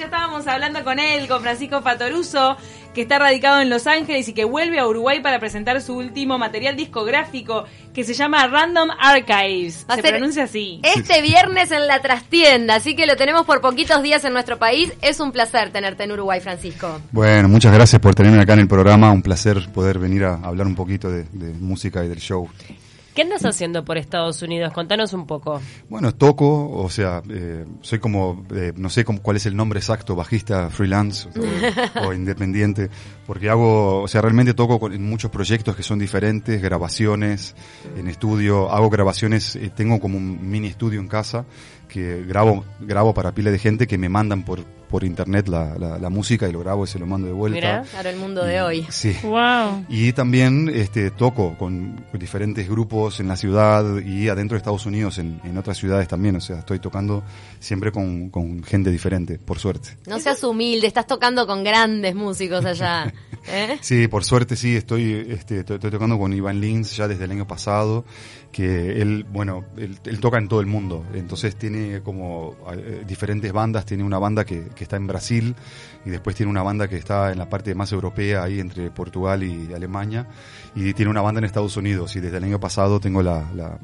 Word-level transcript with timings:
ya 0.00 0.06
estábamos 0.06 0.46
hablando 0.46 0.82
con 0.82 0.98
él, 0.98 1.28
con 1.28 1.42
Francisco 1.42 1.82
Fatoruso, 1.82 2.56
que 2.94 3.02
está 3.02 3.18
radicado 3.18 3.60
en 3.60 3.68
Los 3.68 3.86
Ángeles 3.86 4.26
y 4.28 4.32
que 4.32 4.44
vuelve 4.44 4.78
a 4.78 4.86
Uruguay 4.86 5.20
para 5.20 5.38
presentar 5.38 5.82
su 5.82 5.94
último 5.94 6.38
material 6.38 6.74
discográfico 6.74 7.66
que 7.92 8.02
se 8.02 8.14
llama 8.14 8.46
Random 8.46 8.88
Archives. 8.98 9.84
Va 9.88 9.96
se 9.96 10.02
pronuncia 10.02 10.44
así. 10.44 10.80
Este 10.82 11.20
viernes 11.20 11.70
en 11.70 11.86
la 11.86 12.00
trastienda, 12.00 12.76
así 12.76 12.96
que 12.96 13.04
lo 13.04 13.16
tenemos 13.16 13.44
por 13.44 13.60
poquitos 13.60 14.02
días 14.02 14.24
en 14.24 14.32
nuestro 14.32 14.58
país. 14.58 14.90
Es 15.02 15.20
un 15.20 15.32
placer 15.32 15.70
tenerte 15.70 16.04
en 16.04 16.12
Uruguay, 16.12 16.40
Francisco. 16.40 16.98
Bueno, 17.12 17.50
muchas 17.50 17.74
gracias 17.74 18.00
por 18.00 18.14
tenerme 18.14 18.40
acá 18.40 18.54
en 18.54 18.60
el 18.60 18.68
programa. 18.68 19.12
Un 19.12 19.20
placer 19.20 19.68
poder 19.74 19.98
venir 19.98 20.24
a 20.24 20.36
hablar 20.36 20.66
un 20.66 20.76
poquito 20.76 21.10
de, 21.10 21.24
de 21.24 21.52
música 21.52 22.02
y 22.02 22.08
del 22.08 22.20
show. 22.20 22.48
¿Qué 23.14 23.22
andas 23.22 23.44
haciendo 23.44 23.84
por 23.84 23.98
Estados 23.98 24.40
Unidos? 24.40 24.72
Contanos 24.72 25.12
un 25.12 25.26
poco. 25.26 25.60
Bueno, 25.88 26.14
toco, 26.14 26.70
o 26.70 26.88
sea, 26.88 27.22
eh, 27.28 27.64
soy 27.80 27.98
como, 27.98 28.44
eh, 28.54 28.72
no 28.76 28.88
sé 28.88 29.04
cómo, 29.04 29.20
cuál 29.20 29.36
es 29.36 29.46
el 29.46 29.56
nombre 29.56 29.80
exacto, 29.80 30.14
bajista, 30.14 30.70
freelance 30.70 31.28
o, 32.00 32.00
o 32.08 32.12
independiente, 32.14 32.88
porque 33.26 33.50
hago, 33.50 34.02
o 34.02 34.08
sea, 34.08 34.20
realmente 34.22 34.54
toco 34.54 34.78
con- 34.78 34.92
en 34.92 35.02
muchos 35.04 35.30
proyectos 35.30 35.74
que 35.74 35.82
son 35.82 35.98
diferentes, 35.98 36.62
grabaciones 36.62 37.56
en 37.96 38.06
estudio, 38.06 38.70
hago 38.70 38.88
grabaciones, 38.90 39.56
eh, 39.56 39.70
tengo 39.74 39.98
como 39.98 40.16
un 40.16 40.48
mini 40.48 40.68
estudio 40.68 41.00
en 41.00 41.08
casa 41.08 41.44
que 41.88 42.22
grabo, 42.24 42.64
grabo 42.78 43.12
para 43.12 43.32
pila 43.32 43.50
de 43.50 43.58
gente 43.58 43.88
que 43.88 43.98
me 43.98 44.08
mandan 44.08 44.44
por, 44.44 44.64
por 44.90 45.04
internet 45.04 45.48
la, 45.48 45.78
la, 45.78 45.98
la 45.98 46.10
música 46.10 46.48
y 46.48 46.52
lo 46.52 46.60
grabo 46.60 46.84
y 46.84 46.88
se 46.88 46.98
lo 46.98 47.06
mando 47.06 47.26
de 47.28 47.32
vuelta. 47.32 47.56
Mirá. 47.56 47.82
Claro, 47.90 48.08
el 48.10 48.16
mundo 48.16 48.44
de 48.44 48.60
hoy. 48.60 48.86
Sí. 48.90 49.16
Wow. 49.22 49.86
Y 49.88 50.12
también 50.12 50.70
este, 50.74 51.10
toco 51.10 51.56
con 51.56 52.04
diferentes 52.12 52.68
grupos 52.68 53.20
en 53.20 53.28
la 53.28 53.36
ciudad 53.36 54.00
y 54.00 54.28
adentro 54.28 54.56
de 54.56 54.58
Estados 54.58 54.86
Unidos, 54.86 55.18
en, 55.18 55.40
en 55.44 55.56
otras 55.56 55.78
ciudades 55.78 56.08
también. 56.08 56.36
O 56.36 56.40
sea, 56.40 56.58
estoy 56.58 56.80
tocando 56.80 57.22
siempre 57.60 57.92
con, 57.92 58.30
con 58.30 58.62
gente 58.64 58.90
diferente, 58.90 59.38
por 59.38 59.58
suerte. 59.58 59.96
No 60.06 60.18
seas 60.18 60.42
humilde, 60.42 60.86
estás 60.86 61.06
tocando 61.06 61.46
con 61.46 61.62
grandes 61.62 62.14
músicos 62.14 62.64
allá. 62.64 63.12
¿eh? 63.48 63.78
Sí, 63.80 64.08
por 64.08 64.24
suerte 64.24 64.56
sí, 64.56 64.76
estoy, 64.76 65.26
este, 65.28 65.60
estoy, 65.60 65.76
estoy 65.76 65.90
tocando 65.90 66.18
con 66.18 66.32
Iván 66.32 66.60
Lins 66.60 66.96
ya 66.96 67.06
desde 67.08 67.24
el 67.24 67.30
año 67.30 67.46
pasado, 67.46 68.04
que 68.52 69.00
él, 69.00 69.24
bueno, 69.30 69.64
él, 69.76 69.98
él 70.04 70.20
toca 70.20 70.38
en 70.38 70.48
todo 70.48 70.60
el 70.60 70.66
mundo, 70.66 71.04
entonces 71.14 71.54
tiene 71.56 72.00
como 72.00 72.56
eh, 72.72 73.04
diferentes 73.06 73.52
bandas, 73.52 73.84
tiene 73.86 74.02
una 74.02 74.18
banda 74.18 74.44
que, 74.44 74.64
que 74.74 74.82
está 74.84 74.96
en 74.96 75.06
Brasil 75.06 75.54
y 76.04 76.10
después 76.10 76.34
tiene 76.34 76.50
una 76.50 76.62
banda 76.62 76.88
que 76.88 76.96
está 76.96 77.30
en 77.30 77.38
la 77.38 77.48
parte 77.48 77.74
más 77.74 77.92
europea, 77.92 78.42
ahí 78.42 78.58
entre 78.58 78.90
Portugal 78.90 79.42
y 79.44 79.72
Alemania, 79.72 80.26
y 80.74 80.92
tiene 80.94 81.10
una 81.10 81.20
banda 81.22 81.38
en 81.38 81.44
Estados 81.44 81.76
Unidos. 81.76 82.16
Y 82.16 82.20
desde 82.20 82.38
el 82.38 82.44
año 82.44 82.58
pasado 82.58 82.98
tengo 82.98 83.22
la, 83.22 83.44
la 83.54 83.78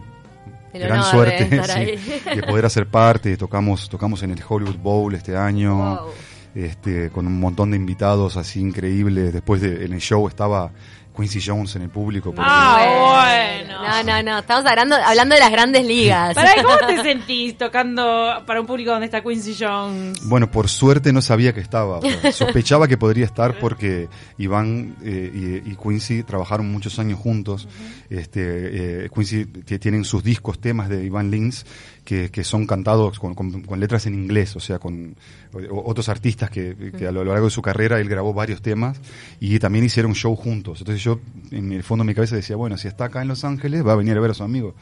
gran 0.72 1.03
suerte 1.05 1.44
de 1.48 1.98
sí, 1.98 2.31
de 2.34 2.42
poder 2.42 2.67
hacer 2.67 2.87
parte, 2.87 3.37
tocamos, 3.37 3.89
tocamos 3.89 4.22
en 4.22 4.31
el 4.33 4.42
Hollywood 4.47 4.78
Bowl 4.78 5.14
este 5.14 5.37
año 5.37 5.77
Wow. 5.77 6.09
este, 6.55 7.11
con 7.11 7.27
un 7.27 7.39
montón 7.39 7.70
de 7.70 7.77
invitados 7.77 8.37
así 8.37 8.61
increíbles. 8.61 9.33
Después 9.33 9.61
de, 9.61 9.84
en 9.84 9.92
el 9.92 10.00
show 10.00 10.27
estaba 10.27 10.72
Quincy 11.17 11.41
Jones 11.45 11.75
en 11.77 11.83
el 11.83 11.89
público. 11.91 12.34
porque- 12.34 12.50
Ah, 12.53 13.56
bueno. 13.64 13.83
No, 13.86 14.03
no, 14.03 14.22
no. 14.22 14.39
Estamos 14.41 14.67
hablando, 14.67 14.97
hablando 14.97 15.34
de 15.34 15.41
las 15.41 15.50
grandes 15.50 15.86
ligas. 15.86 16.34
Para, 16.34 16.55
¿Cómo 16.62 16.77
te 16.86 17.03
sentís 17.03 17.56
tocando 17.56 18.42
para 18.47 18.61
un 18.61 18.67
público 18.67 18.91
donde 18.91 19.06
está 19.06 19.22
Quincy 19.22 19.56
Jones? 19.59 20.20
Bueno, 20.28 20.50
por 20.50 20.69
suerte 20.69 21.12
no 21.12 21.22
sabía 21.22 21.53
que 21.55 21.61
estaba. 21.61 22.00
Sospechaba 22.33 22.87
que 22.89 22.98
podría 22.98 23.25
estar 23.25 23.59
porque 23.59 24.09
Iván 24.39 24.97
eh, 25.03 25.62
y, 25.64 25.70
y 25.70 25.77
Quincy 25.77 26.22
trabajaron 26.25 26.70
muchos 26.70 26.98
años 26.98 27.19
juntos. 27.19 27.69
Este, 28.11 29.05
eh, 29.05 29.11
Quincy 29.14 29.47
tienen 29.47 30.05
sus 30.05 30.22
discos, 30.22 30.61
temas 30.61 30.89
de 30.89 31.05
Iván 31.05 31.31
Lins 31.31 31.64
que, 32.07 32.31
que 32.31 32.43
son 32.45 32.67
cantados 32.67 33.19
con, 33.19 33.35
con- 33.35 33.61
con 33.62 33.79
letras 33.81 34.07
en 34.07 34.15
inglés, 34.15 34.57
o 34.57 34.61
sea, 34.61 34.79
con 34.79 35.15
o- 35.53 35.83
otros 35.91 36.09
artistas 36.09 36.49
que, 36.49 36.75
que 36.97 37.07
a 37.07 37.12
lo 37.12 37.23
largo 37.25 37.45
de 37.45 37.51
su 37.51 37.61
carrera 37.61 38.01
él 38.01 38.09
grabó 38.09 38.33
varios 38.33 38.62
temas 38.62 38.99
y 39.41 39.59
también 39.59 39.85
hicieron 39.85 40.15
show 40.15 40.34
juntos. 40.37 40.79
Entonces 40.81 41.05
yo 41.05 41.21
en 41.51 41.73
el 41.73 41.83
fondo 41.83 42.05
de 42.05 42.07
mi 42.09 42.15
cabeza 42.15 42.37
decía, 42.37 42.57
bueno, 42.57 42.79
si 42.79 42.89
está 42.89 43.05
acá 43.07 43.21
en 43.21 43.29
Los 43.29 43.45
Ángeles 43.45 43.87
va 43.87 43.93
a 43.93 43.97
venir 43.97 44.17
a 44.17 44.21
ver 44.21 44.31
a 44.31 44.34
su 44.34 44.43
amigo. 44.44 44.75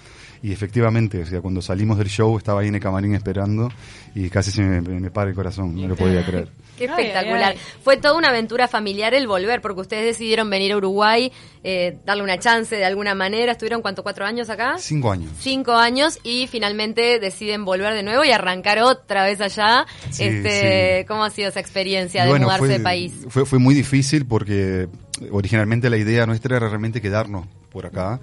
Y 0.43 0.53
efectivamente, 0.53 1.23
o 1.23 1.27
sea, 1.27 1.41
cuando 1.41 1.63
salimos 1.63 1.97
del 1.97 2.09
show 2.09 2.37
estaba 2.37 2.61
ahí 2.61 2.69
en 2.69 2.75
el 2.75 2.81
camarín 2.81 3.15
esperando 3.15 3.71
y 4.15 4.29
casi 4.29 4.51
se 4.51 4.61
me, 4.63 4.81
me 4.83 5.11
para 5.11 5.31
el 5.31 5.35
corazón, 5.35 5.75
no 5.75 5.89
lo 5.89 5.97
podía 5.97 6.25
creer. 6.25 6.49
Qué 6.77 6.85
Ay, 6.85 6.91
espectacular. 6.91 7.53
ay, 7.53 7.59
ay. 7.59 7.79
Fue 7.83 7.97
toda 7.97 8.15
una 8.19 8.29
aventura 8.29 8.69
familiar 8.69 9.15
el 9.15 9.27
volver, 9.27 9.63
porque 9.63 9.81
ustedes 9.81 10.05
decidieron 10.05 10.51
venir 10.51 10.73
a 10.73 10.77
Uruguay, 10.77 11.33
eh, 11.63 11.99
darle 12.05 12.25
una 12.25 12.39
chance 12.39 12.75
de 12.77 12.85
alguna 12.85 13.15
manera. 13.15 13.53
¿Estuvieron 13.53 13.81
cuánto, 13.81 14.03
cuatro 14.03 14.27
años 14.27 14.51
acá? 14.51 14.75
Cinco 14.79 15.13
años. 15.13 15.31
Cinco 15.39 15.73
años 15.73 16.19
y 16.25 16.47
finalmente 16.49 17.14
deciden 17.19 17.65
volver 17.65 17.95
de 17.95 18.03
nuevo 18.03 18.25
y 18.25 18.31
arrancar 18.31 18.79
otra 18.81 19.25
vez 19.25 19.41
allá. 19.41 19.87
Sí, 20.11 20.25
este, 20.25 21.01
sí. 21.01 21.07
¿Cómo 21.07 21.25
ha 21.25 21.31
sido 21.31 21.49
esa 21.49 21.61
experiencia 21.61 22.23
Y 22.23 22.25
de 22.25 22.31
bueno, 22.31 22.47
mudarse 22.47 22.67
fue, 22.67 22.79
de 22.79 22.81
país? 22.81 23.13
Fue, 23.29 23.47
fue 23.47 23.59
muy 23.59 23.75
difícil 23.75 24.27
porque 24.27 24.89
originalmente 25.31 25.91
la 25.91 25.97
idea 25.97 26.27
nuestra 26.27 26.57
era 26.57 26.69
realmente 26.69 27.01
quedarnos 27.01 27.47
por 27.71 27.87
acá 27.87 28.21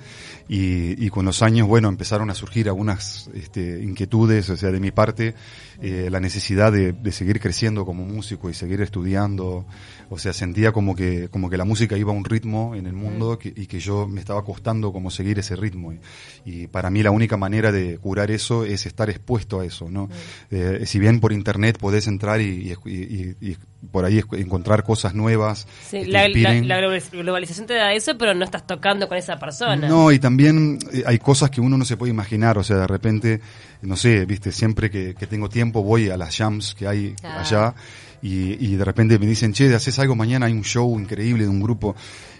y, 0.47 1.06
y 1.06 1.09
con 1.09 1.25
los 1.25 1.41
años, 1.41 1.68
bueno, 1.68 1.90
empezaron 1.90 2.30
a 2.30 2.35
surgir 2.35 2.68
algunas 2.68 3.30
este, 3.34 3.81
inquietudes, 3.84 4.50
o 4.50 4.57
sea, 4.57 4.72
de 4.72 4.80
mi 4.80 4.91
parte, 4.91 5.35
eh, 5.81 6.09
la 6.12 6.19
necesidad 6.19 6.72
de, 6.72 6.94
de 6.94 7.12
seguir 7.12 7.40
creciendo 7.40 7.86
como 7.86 8.06
músico 8.06 8.50
y 8.50 8.53
seguir 8.53 8.81
estudiando, 8.81 9.66
o 10.09 10.18
sea, 10.19 10.34
sentía 10.34 10.72
como 10.72 10.96
que, 10.96 11.28
como 11.30 11.50
que 11.50 11.58
la 11.58 11.66
música 11.66 11.97
iba 11.97 12.12
a 12.12 12.16
un 12.16 12.25
ritmo 12.25 12.75
en 12.75 12.86
el 12.86 12.94
mundo 12.94 13.40
que- 13.40 13.53
y 13.56 13.66
que 13.68 13.80
yo 13.80 14.08
me 14.08 14.19
estaba 14.19 14.44
costando 14.44 14.92
como 14.94 15.09
seguir 15.12 15.40
ese 15.40 15.56
ritmo. 15.56 15.94
Y, 15.94 16.00
y 16.46 16.68
para 16.68 16.90
mí 16.90 17.02
la 17.03 17.12
única 17.12 17.38
manera 17.38 17.72
de 17.72 17.97
curar 17.97 18.31
eso 18.31 18.64
es 18.66 18.86
estar 18.86 19.09
expuesto 19.09 19.59
a 19.59 19.66
eso, 19.66 19.90
¿no? 19.90 20.09
Eh, 20.50 20.84
si 20.86 21.00
bien 21.00 21.19
por 21.19 21.34
internet 21.34 21.78
podés 21.80 22.08
entrar 22.08 22.42
y, 22.42 22.74
y- 22.86 23.36
y- 23.42 23.58
por 23.92 24.06
ahí 24.06 24.22
encontrar 24.34 24.84
cosas 24.84 25.16
nuevas 25.16 25.66
Sí, 25.90 26.06
la, 26.06 26.28
la- 26.28 26.53
la 26.62 27.00
globalización 27.12 27.66
te 27.66 27.74
da 27.74 27.94
eso, 27.94 28.16
pero 28.18 28.36
no 28.36 28.46
estás 28.46 28.68
tocando 28.68 29.08
con 29.08 29.18
esa 29.18 29.40
persona. 29.40 29.88
No, 29.88 30.12
y 30.12 30.19
también 30.19 30.78
eh, 30.94 31.03
hay 31.06 31.18
cosas 31.18 31.50
que 31.50 31.62
uno 31.62 31.78
no 31.80 31.86
se 31.86 31.98
puede 31.98 32.12
imaginar, 32.12 32.59
o 32.59 32.63
sea, 32.63 32.78
de 32.78 32.86
repente, 32.88 33.42
no 33.81 33.96
sé, 33.96 34.25
viste, 34.25 34.52
siempre 34.52 34.92
que, 34.92 35.16
que 35.16 35.25
tengo 35.25 35.50
tiempo 35.50 35.70
voy 35.71 36.09
a 36.09 36.17
las 36.17 36.35
jams 36.35 36.75
que 36.75 36.87
hay 36.87 37.13
Claro. 37.13 37.39
allá 37.39 37.75
y, 38.21 38.65
y 38.65 38.75
de 38.75 38.85
repente 38.85 39.17
me 39.17 39.25
dicen, 39.25 39.53
che, 39.53 39.73
haces 39.73 39.97
algo 39.97 40.15
mañana, 40.15 40.45
hay 40.45 40.53
un 40.53 40.63
show 40.63 40.99
increíble 40.99 41.43
de 41.43 41.49
un 41.49 41.59
grupo 41.61 41.95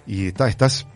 y 0.07 0.25
está, 0.28 0.47
estás, 0.50 0.88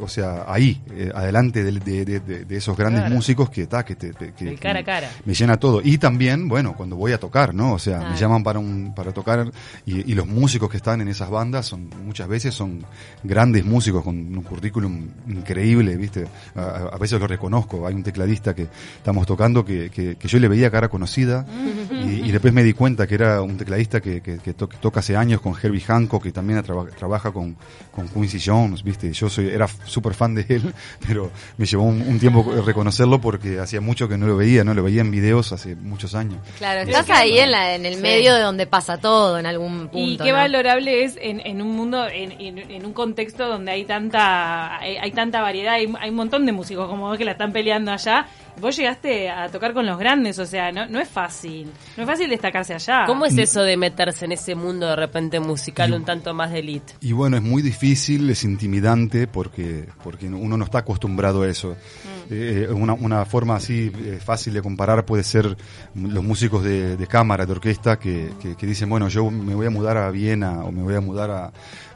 o 0.00 0.08
sea, 0.08 0.44
ahí, 0.48 0.82
eh, 0.90 1.10
adelante 1.14 1.62
de, 1.62 1.72
de- 1.72 2.04
de- 2.04 2.20
de- 2.20 2.44
de 2.44 2.56
esos 2.56 2.76
grandes 2.76 3.02
Claro. 3.02 3.14
músicos 3.14 3.50
que, 3.50 3.62
está, 3.62 3.84
que, 3.84 3.94
te, 3.96 4.12
te- 4.12 4.32
que- 4.32 4.48
El 4.48 4.58
cara 4.58 4.80
a 4.80 4.82
que 4.82 4.86
cara. 4.86 5.10
me 5.24 5.34
llena 5.34 5.56
todo. 5.58 5.80
Y 5.84 5.98
también, 5.98 6.48
bueno, 6.48 6.74
cuando 6.74 6.96
voy 6.96 7.12
a 7.12 7.18
tocar, 7.20 7.54
¿no? 7.54 7.74
O 7.74 7.78
sea, 7.78 8.00
me 8.10 8.16
llaman 8.16 8.42
para 8.42 8.58
un 8.58 8.94
para 8.94 9.12
tocar 9.12 9.50
y, 9.84 10.10
y 10.10 10.14
los 10.14 10.26
músicos 10.26 10.70
que 10.70 10.78
están 10.78 11.00
en 11.00 11.08
esas 11.08 11.28
bandas 11.30 11.66
son 11.66 11.90
muchas 12.04 12.28
veces 12.28 12.54
son 12.54 12.84
grandes 13.22 13.64
músicos 13.64 14.02
con 14.02 14.16
un 14.16 14.42
currículum 14.42 15.06
increíble, 15.28 15.96
¿viste? 15.96 16.26
A, 16.54 16.96
veces 16.98 17.20
lo 17.20 17.26
reconozco. 17.26 17.86
Hay 17.86 17.94
un 17.94 18.02
tecladista 18.02 18.54
que 18.54 18.68
estamos 18.96 19.26
tocando 19.26 19.64
que, 19.64 19.90
que, 19.90 20.16
que 20.16 20.28
yo 20.28 20.38
le 20.38 20.48
veía 20.48 20.70
cara 20.70 20.88
conocida 20.88 21.44
y, 21.90 22.26
y 22.26 22.32
después 22.32 22.52
me 22.54 22.62
di 22.62 22.72
cuenta 22.72 23.06
que 23.06 23.14
era 23.14 23.42
un 23.42 23.56
tecladista 23.56 24.00
que, 24.00 24.20
to- 24.56 24.68
toca 24.68 25.00
hace 25.00 25.16
años 25.16 25.40
con 25.40 25.54
Herbie 25.60 25.80
Hancock, 25.82 26.22
que 26.22 26.32
también 26.32 26.62
traba- 26.62 26.86
trabaja 26.86 27.30
con, 27.32 27.56
con 27.92 28.08
Quincy 28.08 28.38
Jones, 28.46 28.82
¿viste? 28.84 29.12
Yo 29.12 29.28
soy 29.28 29.48
era 29.48 29.66
súper 29.84 30.14
fan 30.14 30.34
de 30.36 30.46
él, 30.48 30.72
pero 31.06 31.30
me 31.58 31.66
llevó 31.66 31.82
un, 31.84 32.00
un 32.02 32.18
tiempo 32.20 32.44
reconocerlo 32.64 33.20
porque 33.20 33.58
hacía 33.58 33.80
mucho 33.80 34.08
que 34.08 34.16
no 34.16 34.26
lo 34.26 34.36
veía, 34.36 34.62
¿no? 34.64 34.72
Lo 34.74 34.82
veía 34.82 35.00
en 35.00 35.10
videos 35.10 35.52
hace 35.52 35.74
muchos 35.74 36.14
años. 36.14 36.38
Claro, 36.58 36.80
estás 36.82 37.10
ahí 37.10 37.38
en, 37.38 37.50
la, 37.50 37.74
en 37.74 37.84
el 37.86 38.00
medio 38.00 38.34
de 38.34 38.40
donde 38.40 38.66
pasa 38.66 38.98
todo 38.98 39.38
en 39.38 39.46
algún 39.46 39.88
punto. 39.88 39.98
Y 39.98 40.16
qué 40.18 40.30
¿no? 40.30 40.34
valorable 40.36 41.04
es 41.04 41.18
en, 41.20 41.40
en 41.40 41.60
un 41.62 41.74
mundo, 41.76 42.06
en, 42.08 42.32
en- 42.32 42.58
en 42.70 42.86
un 42.86 42.92
contexto 42.92 43.48
donde 43.48 43.72
hay 43.72 43.84
tanta 43.84 44.78
hay, 44.78 44.96
hay 44.96 45.10
tanta 45.12 45.40
variedad, 45.42 45.74
hay, 45.74 45.92
hay 46.00 46.10
un 46.10 46.16
montón 46.16 46.46
de 46.46 46.52
músicos 46.52 46.88
como 46.88 47.08
vos 47.08 47.18
que 47.18 47.24
la 47.24 47.32
están 47.32 47.52
peleando 47.52 47.90
allá. 47.92 48.26
Vos 48.60 48.76
llegaste 48.76 49.28
a 49.28 49.48
tocar 49.48 49.74
con 49.74 49.84
los 49.86 49.98
grandes, 49.98 50.38
o 50.38 50.46
sea, 50.46 50.72
no, 50.72 50.86
no 50.86 51.00
es 51.00 51.08
fácil. 51.08 51.70
No 51.96 52.02
es 52.02 52.08
fácil 52.08 52.28
destacarse 52.30 52.74
allá. 52.74 53.04
¿Cómo 53.06 53.26
es 53.26 53.36
eso 53.36 53.62
de 53.62 53.76
meterse 53.76 54.24
en 54.24 54.32
ese 54.32 54.54
mundo 54.54 54.86
de 54.86 54.96
repente 54.96 55.40
musical 55.40 55.92
un 55.92 56.04
tanto 56.04 56.32
más 56.34 56.50
de 56.50 56.60
elite? 56.60 56.94
Y 57.00 57.12
bueno, 57.12 57.36
es 57.36 57.42
muy 57.42 57.62
difícil, 57.62 58.28
es 58.30 58.44
intimidante 58.44 59.26
porque, 59.26 59.88
porque 60.02 60.26
uno 60.26 60.56
no 60.56 60.64
está 60.64 60.78
acostumbrado 60.78 61.42
a 61.42 61.48
eso. 61.48 61.76
Eh, 62.30 62.68
una, 62.70 62.94
una 62.94 63.24
forma 63.24 63.56
así 63.56 63.92
eh, 63.94 64.18
fácil 64.24 64.54
de 64.54 64.62
comparar 64.62 65.04
puede 65.04 65.22
ser 65.22 65.56
los 65.94 66.24
músicos 66.24 66.64
de, 66.64 66.96
de 66.96 67.06
cámara, 67.06 67.46
de 67.46 67.52
orquesta, 67.52 67.98
que, 67.98 68.32
que, 68.40 68.56
que 68.56 68.66
dicen, 68.66 68.88
bueno, 68.88 69.08
yo 69.08 69.30
me 69.30 69.54
voy 69.54 69.66
a 69.66 69.70
mudar 69.70 69.96
a 69.96 70.10
Viena 70.10 70.64
o 70.64 70.72
me 70.72 70.82
voy 70.82 70.94
a 70.94 71.00
mudar 71.00 71.30
a, 71.30 71.52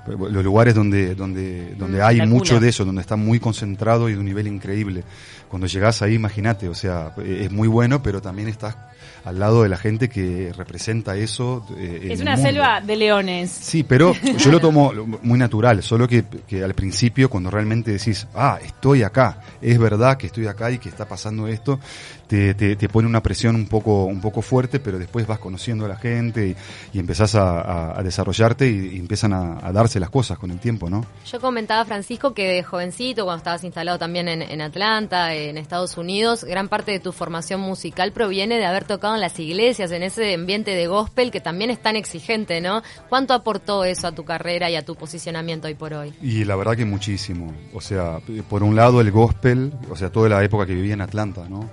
los 0.07 0.45
lugares 0.45 0.75
donde, 0.75 1.15
donde, 1.15 1.75
donde 1.77 1.99
Mm, 1.99 2.03
hay 2.03 2.27
mucho 2.27 2.61
de 2.61 2.69
eso, 2.69 2.85
donde 2.85 3.01
está 3.03 3.17
muy 3.17 3.41
concentrado 3.41 4.09
y 4.09 4.15
de 4.15 4.19
un 4.19 4.25
nivel 4.25 4.47
increíble. 4.47 5.05
Cuando 5.49 5.67
llegás 5.67 6.03
ahí, 6.03 6.15
imagínate, 6.15 6.69
o 6.69 6.75
sea, 6.75 7.15
es 7.25 7.51
muy 7.51 7.69
bueno, 7.69 8.03
pero 8.03 8.21
también 8.23 8.49
estás 8.49 8.77
al 9.25 9.39
lado 9.39 9.63
de 9.63 9.69
la 9.69 9.77
gente 9.77 10.09
que 10.09 10.53
representa 10.57 11.17
eso. 11.17 11.67
eh, 11.77 12.09
Es 12.11 12.21
una 12.21 12.37
selva 12.37 12.81
de 12.81 12.97
leones. 12.97 13.51
Sí, 13.51 13.83
pero 13.83 14.15
yo 14.39 14.51
lo 14.51 14.61
tomo 14.61 14.93
muy 15.23 15.39
natural, 15.39 15.83
solo 15.83 16.07
que, 16.09 16.25
que 16.47 16.63
al 16.65 16.75
principio 16.75 17.29
cuando 17.31 17.51
realmente 17.51 17.91
decís, 17.93 18.27
ah, 18.35 18.59
estoy 18.65 19.03
acá, 19.03 19.41
es 19.61 19.79
verdad 19.79 20.17
que 20.17 20.27
estoy 20.27 20.47
acá 20.47 20.71
y 20.71 20.79
que 20.79 20.89
está 20.89 21.07
pasando 21.07 21.47
esto, 21.49 21.79
te, 22.27 22.55
te, 22.55 22.77
te 22.77 22.89
pone 22.89 23.09
una 23.09 23.23
presión 23.23 23.57
un 23.57 23.67
poco, 23.67 24.05
un 24.05 24.21
poco 24.21 24.41
fuerte, 24.41 24.79
pero 24.79 24.99
después 24.99 25.27
vas 25.27 25.39
conociendo 25.41 25.85
a 25.85 25.89
la 25.89 25.97
gente 25.97 26.47
y, 26.49 26.57
y 26.97 26.99
empezás 27.01 27.35
a, 27.35 27.61
a- 27.61 27.99
a 27.99 28.03
desarrollarte 28.03 28.69
y, 28.69 28.95
y 28.95 28.99
empiezan 28.99 29.33
a, 29.33 29.59
a 29.67 29.73
darse 29.73 29.99
las 29.99 30.11
cosas 30.11 30.39
con 30.39 30.51
el 30.51 30.59
tiempo, 30.61 30.89
¿no? 30.89 31.05
Yo 31.31 31.41
comentaba, 31.41 31.85
Francisco, 31.85 32.33
que 32.33 32.47
de 32.49 32.63
jovencito, 32.63 33.25
cuando 33.25 33.39
estabas 33.39 33.65
instalado 33.65 33.99
también 33.99 34.29
en, 34.29 34.43
en 34.43 34.61
Atlanta, 34.61 35.35
en 35.35 35.59
Estados 35.59 35.97
Unidos, 35.99 36.45
gran 36.45 36.69
parte 36.69 36.93
de 36.93 37.01
tu 37.01 37.11
formación 37.13 37.61
musical 37.61 38.13
proviene 38.13 38.59
de 38.59 38.67
haber 38.67 38.85
tocado 38.85 39.10
en 39.15 39.21
las 39.21 39.39
iglesias, 39.39 39.91
en 39.93 40.03
ese 40.03 40.35
ambiente 40.35 40.73
de 40.73 40.87
gospel 40.87 41.31
que 41.31 41.41
también 41.41 41.71
es 41.71 41.81
tan 41.81 41.97
exigente, 41.97 42.61
¿no? 42.61 42.83
¿Cuánto 43.09 43.35
aportó 43.35 43.85
eso 43.85 44.07
a 44.07 44.13
tu 44.13 44.25
carrera 44.25 44.71
y 44.71 44.77
a 44.77 44.85
tu 44.85 44.97
posicionamiento 44.97 45.69
hoy 45.69 45.75
por 45.75 45.95
hoy? 45.95 46.13
Y 46.23 46.45
la 46.45 46.57
verdad 46.57 46.77
que 46.77 46.85
muchísimo. 46.85 47.55
O 47.75 47.81
sea, 47.81 48.19
por 48.49 48.63
un 48.63 48.77
lado 48.77 49.01
el 49.01 49.11
gospel, 49.11 49.73
o 49.91 49.97
sea, 49.97 50.11
toda 50.11 50.29
la 50.29 50.43
época 50.45 50.67
que 50.67 50.75
vivía 50.75 50.95
en 50.95 51.01
Atlanta, 51.01 51.49
¿no? 51.49 51.69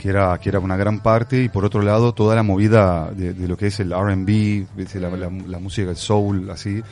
Que 0.00 0.08
era, 0.08 0.38
que 0.38 0.48
era 0.48 0.60
una 0.60 0.76
gran 0.76 1.00
parte, 1.02 1.42
y 1.42 1.48
por 1.48 1.64
otro 1.64 1.82
lado 1.82 2.14
toda 2.14 2.34
la 2.34 2.42
movida 2.42 3.10
de, 3.12 3.34
de 3.34 3.48
lo 3.48 3.56
que 3.56 3.66
es 3.66 3.80
el 3.80 3.90
RB, 3.90 4.66
la, 4.94 5.30
la 5.46 5.58
música, 5.58 5.90
el 5.90 5.96
soul, 5.96 6.48
así, 6.50 6.82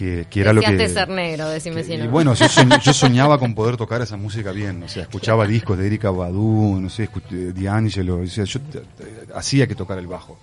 que, 0.00 0.26
que 0.30 0.40
era 0.40 0.54
lo 0.54 0.62
que... 0.62 0.88
Ser 0.88 1.10
negro, 1.10 1.46
decime 1.50 1.84
si 1.84 1.92
y 1.92 1.98
no. 1.98 2.08
bueno, 2.08 2.32
yo, 2.32 2.46
soñ- 2.46 2.80
yo 2.80 2.92
soñaba 2.94 3.38
con 3.38 3.54
poder 3.54 3.76
tocar 3.76 4.00
esa 4.00 4.16
música 4.16 4.50
bien, 4.50 4.82
o 4.82 4.88
sea, 4.88 5.02
escuchaba 5.02 5.46
discos 5.46 5.76
de 5.76 5.86
Erika 5.86 6.10
Badu, 6.10 6.80
no 6.80 6.88
sé, 6.88 7.10
D'Angelo, 7.30 8.20
o 8.20 8.26
sea, 8.26 8.44
yo 8.44 8.60
hacía 9.34 9.66
que 9.66 9.74
tocar 9.74 9.98
el 9.98 10.06
bajo. 10.06 10.38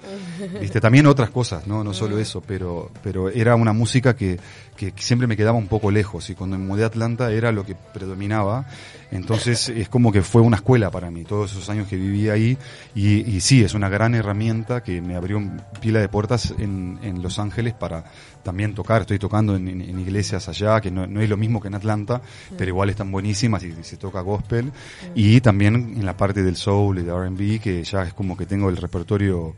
Viste, 0.62 0.80
también 0.80 1.08
otras 1.08 1.32
cosas, 1.32 1.66
no, 1.66 1.84
no 1.84 1.92
solo 1.96 2.20
eso, 2.20 2.44
pero, 2.46 2.92
pero 3.02 3.30
era 3.32 3.56
una 3.56 3.74
música 3.74 4.16
que, 4.16 4.40
que 4.76 4.94
siempre 4.98 5.28
me 5.28 5.36
quedaba 5.36 5.58
un 5.58 5.68
poco 5.68 5.90
lejos 5.90 6.30
y 6.30 6.36
cuando 6.36 6.56
me 6.60 6.64
mudé 6.66 6.84
a 6.84 6.88
Atlanta 6.88 7.32
era 7.32 7.52
lo 7.52 7.66
que 7.66 7.74
predominaba, 7.76 8.68
entonces 9.12 9.70
es 9.70 9.90
como 9.90 10.12
que 10.12 10.22
fue 10.22 10.42
una 10.42 10.58
escuela 10.58 10.92
para 10.92 11.10
mí, 11.12 11.24
todos 11.24 11.52
esos 11.52 11.70
años 11.70 11.88
que 11.88 11.96
viví 11.96 12.30
ahí. 12.30 12.58
Y, 12.96 13.20
y 13.30 13.42
sí, 13.42 13.64
es 13.64 13.74
una 13.74 13.90
gran 13.90 14.16
herramienta 14.16 14.82
que 14.84 15.02
me 15.02 15.16
abrió 15.16 15.42
pila 15.82 16.00
de 16.00 16.10
puertas 16.10 16.54
en, 16.58 17.00
en 17.02 17.22
Los 17.22 17.40
Ángeles 17.40 17.74
para 17.74 18.04
también 18.44 18.74
tocar, 18.74 19.02
estoy 19.02 19.20
tocando 19.20 19.56
en, 19.58 19.68
en- 19.68 19.82
en 19.82 20.00
iglesias 20.00 20.48
allá, 20.48 20.80
que 20.80 20.90
no, 20.90 21.06
no 21.06 21.20
es 21.22 21.30
lo 21.30 21.36
mismo 21.36 21.60
que 21.62 21.68
en 21.68 21.76
Atlanta, 21.76 22.22
pero 22.58 22.70
igual 22.70 22.90
están 22.90 23.12
buenísimas 23.12 23.62
y, 23.64 23.68
y 23.78 23.84
se 23.84 23.98
toca 23.98 24.22
gospel, 24.22 24.72
y 25.14 25.42
también 25.42 25.76
en 25.76 26.06
la 26.06 26.16
parte 26.16 26.44
del 26.44 26.56
soul 26.56 27.00
y 27.00 27.04
de 27.04 27.12
R&B, 27.12 27.60
que 27.60 27.84
ya 27.84 28.04
es 28.04 28.14
como 28.14 28.38
que 28.38 28.46
tengo 28.46 28.70
el 28.70 28.78
repertorio, 28.78 29.54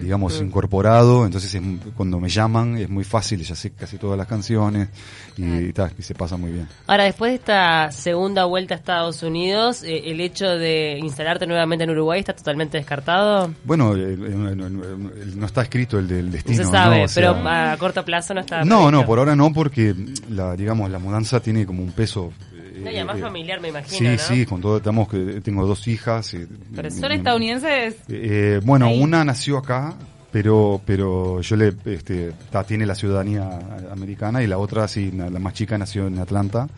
digamos, 0.00 0.40
incorporado, 0.40 1.24
entonces 1.24 1.54
es- 1.54 1.62
cuando 1.94 2.18
me 2.18 2.28
llaman 2.28 2.76
es 2.78 2.88
muy 2.90 3.04
fácil, 3.04 3.42
ya 3.42 3.54
sé 3.54 3.70
casi 3.70 3.96
todas 3.96 4.18
las 4.18 4.26
canciones, 4.26 4.88
y, 5.36 5.44
y 5.68 5.72
tal, 5.72 5.92
y 5.96 6.02
se 6.02 6.14
pasa 6.14 6.36
muy 6.36 6.50
bien. 6.50 6.68
Ahora, 6.88 7.04
después 7.04 7.30
de 7.30 7.36
esta 7.36 7.92
segunda 7.92 8.44
vuelta 8.44 8.74
a 8.74 8.78
Estados 8.92 9.22
Unidos, 9.22 9.82
eh, 9.84 10.02
¿el 10.10 10.20
hecho 10.20 10.46
de 10.46 10.98
instalarte 11.00 11.46
nuevamente 11.46 11.84
en 11.84 11.90
Uruguay 11.90 12.20
está 12.20 12.34
totalmente 12.34 12.76
descartado? 12.76 13.50
Bueno, 13.64 13.94
no 13.96 15.46
está 15.46 15.62
escrito 15.62 15.98
el 15.98 16.08
del 16.08 16.26
No 16.26 16.32
destino. 16.32 16.56
se 16.64 16.70
sabe, 16.70 16.98
¿no? 16.98 17.04
O 17.04 17.08
sea, 17.08 17.32
pero 17.34 17.48
a 17.48 17.76
corto 17.78 18.04
plazo 18.04 18.34
no 18.34 18.40
está. 18.40 18.58
No, 18.58 18.64
previsto. 18.64 18.90
no, 18.90 19.06
por 19.06 19.18
ahora 19.18 19.34
no, 19.34 19.50
porque 19.52 19.94
la, 20.28 20.54
digamos, 20.56 20.90
la 20.90 20.98
mudanza 20.98 21.40
tiene 21.40 21.64
como 21.64 21.82
un 21.82 21.92
peso. 21.92 22.32
eh, 22.54 22.80
No, 22.84 22.90
y 22.90 22.96
además 22.96 23.16
eh, 23.16 23.20
familiar, 23.22 23.60
me 23.62 23.68
imagino, 23.68 23.96
Sí, 23.98 24.04
¿no? 24.04 24.18
sí, 24.18 24.44
con 24.46 24.60
todo, 24.60 24.76
estamos 24.76 25.08
que 25.08 25.40
tengo 25.42 25.66
dos 25.66 25.88
hijas. 25.88 26.34
eh, 26.34 26.46
Pero 26.74 26.90
¿Son 26.90 27.12
estadounidenses? 27.12 27.96
eh, 28.08 28.60
bueno, 28.62 28.86
Ahí. 28.88 29.00
una 29.00 29.24
nació 29.24 29.56
acá, 29.56 29.94
pero 30.30 30.80
pero 30.86 31.40
yo 31.40 31.56
le 31.56 31.72
este, 31.86 32.32
ta, 32.50 32.64
tiene 32.64 32.86
la 32.86 32.94
ciudadanía 32.94 33.58
americana 33.90 34.42
y 34.42 34.46
la 34.46 34.58
otra 34.58 34.86
sí, 34.88 35.10
la 35.12 35.28
la 35.30 35.38
más 35.38 35.54
chica 35.54 35.76
nació 35.78 36.06
en 36.06 36.18
Atlanta 36.18 36.68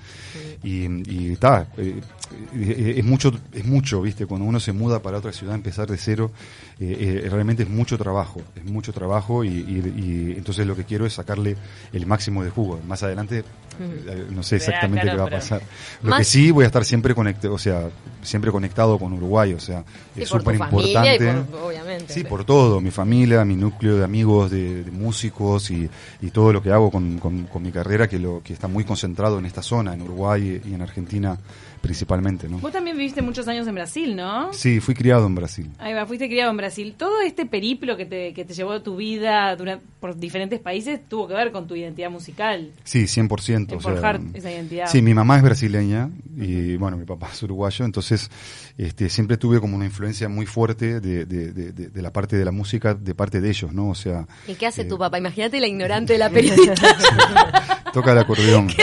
y 0.63 0.85
y 1.11 1.33
está 1.33 1.67
eh, 1.77 2.01
eh, 2.55 2.95
es 2.99 3.05
mucho 3.05 3.33
es 3.53 3.65
mucho, 3.65 4.03
¿viste? 4.03 4.27
Cuando 4.27 4.47
uno 4.47 4.61
se 4.61 4.73
muda 4.73 5.01
para 5.01 5.19
otra 5.19 5.33
ciudad 5.33 5.55
empezar 5.55 5.89
de 5.89 5.97
cero 5.99 6.31
eh, 6.81 7.23
eh, 7.25 7.29
realmente 7.31 7.63
es 7.65 7.69
mucho 7.69 7.97
trabajo, 7.99 8.41
es 8.57 8.65
mucho 8.65 8.93
trabajo 8.93 9.45
y, 9.45 9.49
y- 9.49 9.95
y 9.97 10.35
entonces 10.37 10.67
lo 10.67 10.75
que 10.77 10.85
quiero 10.85 11.07
es 11.07 11.13
sacarle 11.15 11.57
el 11.93 12.07
máximo 12.07 12.43
de 12.45 12.51
jugo. 12.51 12.81
Más 12.87 13.03
adelante 13.03 13.45
no 14.31 14.43
sé 14.45 14.57
exactamente 14.57 15.03
claro, 15.03 15.17
qué 15.17 15.31
va 15.31 15.37
a 15.37 15.41
pasar. 15.41 15.63
Lo 16.03 16.11
Más- 16.11 16.19
que 16.21 16.25
sí 16.25 16.51
voy 16.53 16.63
a 16.63 16.67
estar 16.69 16.85
siempre 16.85 17.13
conectado, 17.15 17.55
o 17.55 17.59
sea, 17.59 17.89
siempre 18.23 18.53
conectado 18.53 18.99
con 19.01 19.13
Uruguay, 19.13 19.53
o 19.53 19.59
sea, 19.61 19.85
Sí, 20.15 20.23
es 20.23 20.29
súper 20.29 20.55
importante. 20.67 21.19
Sí, 22.15 22.23
por 22.29 22.45
todo, 22.45 22.81
mi 22.81 22.91
familia, 22.93 23.45
mi 23.45 23.57
núcleo 23.57 23.97
de 23.97 24.05
amigos, 24.05 24.51
de, 24.53 24.85
de 24.85 24.91
músicos 24.93 25.71
y, 25.73 25.89
y 26.23 26.31
todo 26.31 26.53
lo 26.53 26.63
que 26.63 26.71
hago 26.71 26.91
con, 26.91 27.19
con- 27.19 27.45
con 27.47 27.63
mi 27.65 27.73
carrera 27.73 28.07
que 28.09 28.19
lo 28.21 28.43
que 28.45 28.53
está 28.53 28.69
muy 28.69 28.85
concentrado 28.85 29.39
en 29.41 29.47
esta 29.47 29.61
zona, 29.63 29.93
en 29.93 30.03
Uruguay 30.03 30.44
y 30.47 30.75
en 30.75 30.83
Argentina 30.83 31.39
principalmente, 31.81 32.49
¿no? 32.49 32.59
Vos 32.61 32.73
también 32.73 32.97
viviste 32.97 33.21
muchos 33.21 33.47
años 33.47 33.67
en 33.67 33.75
Brasil, 33.75 34.17
¿no? 34.17 34.51
Sí, 34.55 34.81
fui 34.81 34.95
criado 34.95 35.27
en 35.27 35.35
Brasil. 35.35 35.71
Ahí 35.79 35.93
va, 35.93 36.07
fuiste 36.07 36.29
criado 36.29 36.51
en 36.51 36.57
Brasil. 36.57 36.95
Todo 36.97 37.21
este 37.21 37.45
periplo 37.45 37.95
que 37.99 38.07
te, 38.07 38.33
que 38.33 38.47
te 38.47 38.55
llevó 38.55 38.81
tu 38.81 38.97
vida 38.97 39.55
durante, 39.55 39.85
por 40.01 40.17
diferentes 40.17 40.61
países 40.61 41.01
tuvo 41.07 41.29
que 41.29 41.35
ver 41.35 41.53
con 41.53 41.67
tu 41.67 41.75
identidad 41.77 42.11
musical. 42.11 42.71
Sí, 42.85 43.01
100%. 43.05 43.55
En 43.55 43.65
o 43.65 43.69
sea, 43.69 43.81
forjar 43.81 44.19
esa 44.33 44.51
identidad. 44.51 44.87
Sí, 44.87 45.03
mi 45.03 45.13
mamá 45.13 45.37
es 45.37 45.43
brasileña 45.43 46.09
y 46.39 46.77
bueno, 46.77 46.97
mi 46.97 47.05
papá 47.05 47.29
es 47.31 47.43
uruguayo, 47.43 47.85
entonces 47.85 48.31
este, 48.79 49.11
siempre 49.11 49.37
tuve 49.37 49.61
como 49.61 49.77
una 49.77 49.85
influencia 49.85 50.27
muy 50.31 50.47
fuerte 50.47 51.01
de, 51.01 51.27
de, 51.27 51.53
de- 51.53 51.73
de- 51.73 51.89
de 51.91 52.03
la 52.03 52.13
parte 52.15 52.37
de 52.39 52.47
la 52.47 52.51
música 52.53 52.95
de 52.95 53.15
parte 53.15 53.43
de 53.43 53.51
ellos, 53.51 53.75
¿no? 53.75 53.91
O 53.91 53.95
sea, 53.95 54.27
¿Y 54.49 54.55
qué 54.55 54.67
hace 54.67 54.83
eh, 54.83 54.87
tu 54.87 54.97
papá? 54.97 55.19
Imagínate 55.19 55.61
la 55.61 55.67
ignorante 55.67 56.15
de 56.15 56.19
la 56.19 56.31
periodista. 56.31 57.84
Toca 57.95 58.13
el 58.13 58.19
acordeón. 58.19 58.69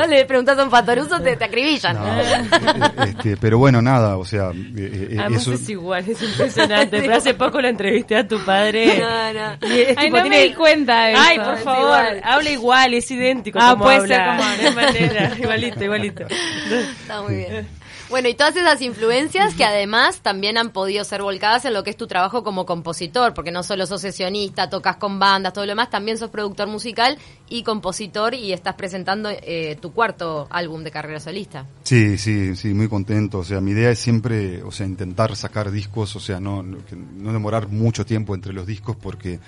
No, 0.00 0.06
Le 0.06 0.24
preguntas 0.24 0.58
a 0.58 0.64
un 0.64 0.70
patoruso, 0.70 1.20
te, 1.20 1.36
te 1.36 1.44
acribillan. 1.44 1.96
no, 1.96 2.20
eh, 2.20 3.04
este, 3.08 3.36
pero 3.36 3.58
bueno, 3.58 3.82
nada, 3.82 4.16
o 4.16 4.24
sea, 4.24 4.50
eh, 4.50 5.08
eh, 5.12 5.16
Además 5.20 5.42
eso... 5.42 5.52
es 5.54 5.68
igual, 5.68 6.08
es 6.08 6.22
impresionante. 6.22 7.00
Pero 7.00 7.14
hace 7.16 7.34
poco 7.34 7.60
lo 7.60 7.68
entrevisté 7.68 8.16
a 8.16 8.26
tu 8.26 8.38
padre. 8.44 8.98
No, 8.98 9.32
no. 9.32 9.74
Y 9.74 9.80
es 9.80 9.98
Ay, 9.98 10.06
tipo, 10.06 10.16
no 10.16 10.22
tiene- 10.22 10.36
me 10.36 10.42
di 10.44 10.54
cuenta 10.54 11.04
de 11.06 11.12
eso. 11.12 11.22
Ay, 11.24 11.38
por 11.38 11.58
favor, 11.58 11.82
igual. 11.84 12.20
habla 12.24 12.50
igual, 12.50 12.94
es 12.94 13.10
idéntico. 13.10 13.58
Ah, 13.60 13.70
como 13.72 13.84
puede 13.84 13.96
habla. 13.98 14.38
ser 14.38 14.46
como. 14.46 14.50
De 14.70 14.70
manera, 14.86 15.32
igualito, 15.38 15.84
igualito. 15.84 16.24
Está 16.28 17.22
muy 17.22 17.34
bien. 17.36 17.68
Bueno, 18.10 18.28
y 18.28 18.34
todas 18.34 18.56
esas 18.56 18.82
influencias 18.82 19.54
que 19.54 19.64
además 19.64 20.20
también 20.20 20.58
han 20.58 20.70
podido 20.70 21.04
ser 21.04 21.22
volcadas 21.22 21.64
en 21.64 21.72
lo 21.74 21.84
que 21.84 21.90
es 21.90 21.96
tu 21.96 22.08
trabajo 22.08 22.42
como 22.42 22.66
compositor, 22.66 23.34
porque 23.34 23.52
no 23.52 23.62
solo 23.62 23.86
sos 23.86 24.00
sesionista, 24.00 24.68
tocas 24.68 24.96
con 24.96 25.20
bandas, 25.20 25.52
todo 25.52 25.64
lo 25.64 25.70
demás, 25.70 25.90
también 25.90 26.18
sos 26.18 26.28
productor 26.28 26.66
musical 26.66 27.16
y 27.48 27.62
compositor 27.62 28.34
y 28.34 28.52
estás 28.52 28.74
presentando 28.74 29.30
eh, 29.30 29.78
tu 29.80 29.92
cuarto 29.92 30.48
álbum 30.50 30.82
de 30.82 30.90
carrera 30.90 31.20
solista. 31.20 31.66
Sí, 31.84 32.18
sí, 32.18 32.56
sí, 32.56 32.74
muy 32.74 32.88
contento. 32.88 33.38
O 33.38 33.44
sea, 33.44 33.60
mi 33.60 33.70
idea 33.70 33.90
es 33.90 34.00
siempre, 34.00 34.62
o 34.64 34.72
sea, 34.72 34.86
intentar 34.86 35.36
sacar 35.36 35.70
discos, 35.70 36.16
o 36.16 36.20
sea, 36.20 36.40
no, 36.40 36.62
no, 36.64 37.32
demorar 37.32 37.68
mucho 37.68 38.04
tiempo 38.04 38.34
entre 38.34 38.52
los 38.52 38.66
discos 38.66 38.96
porque 38.96 39.38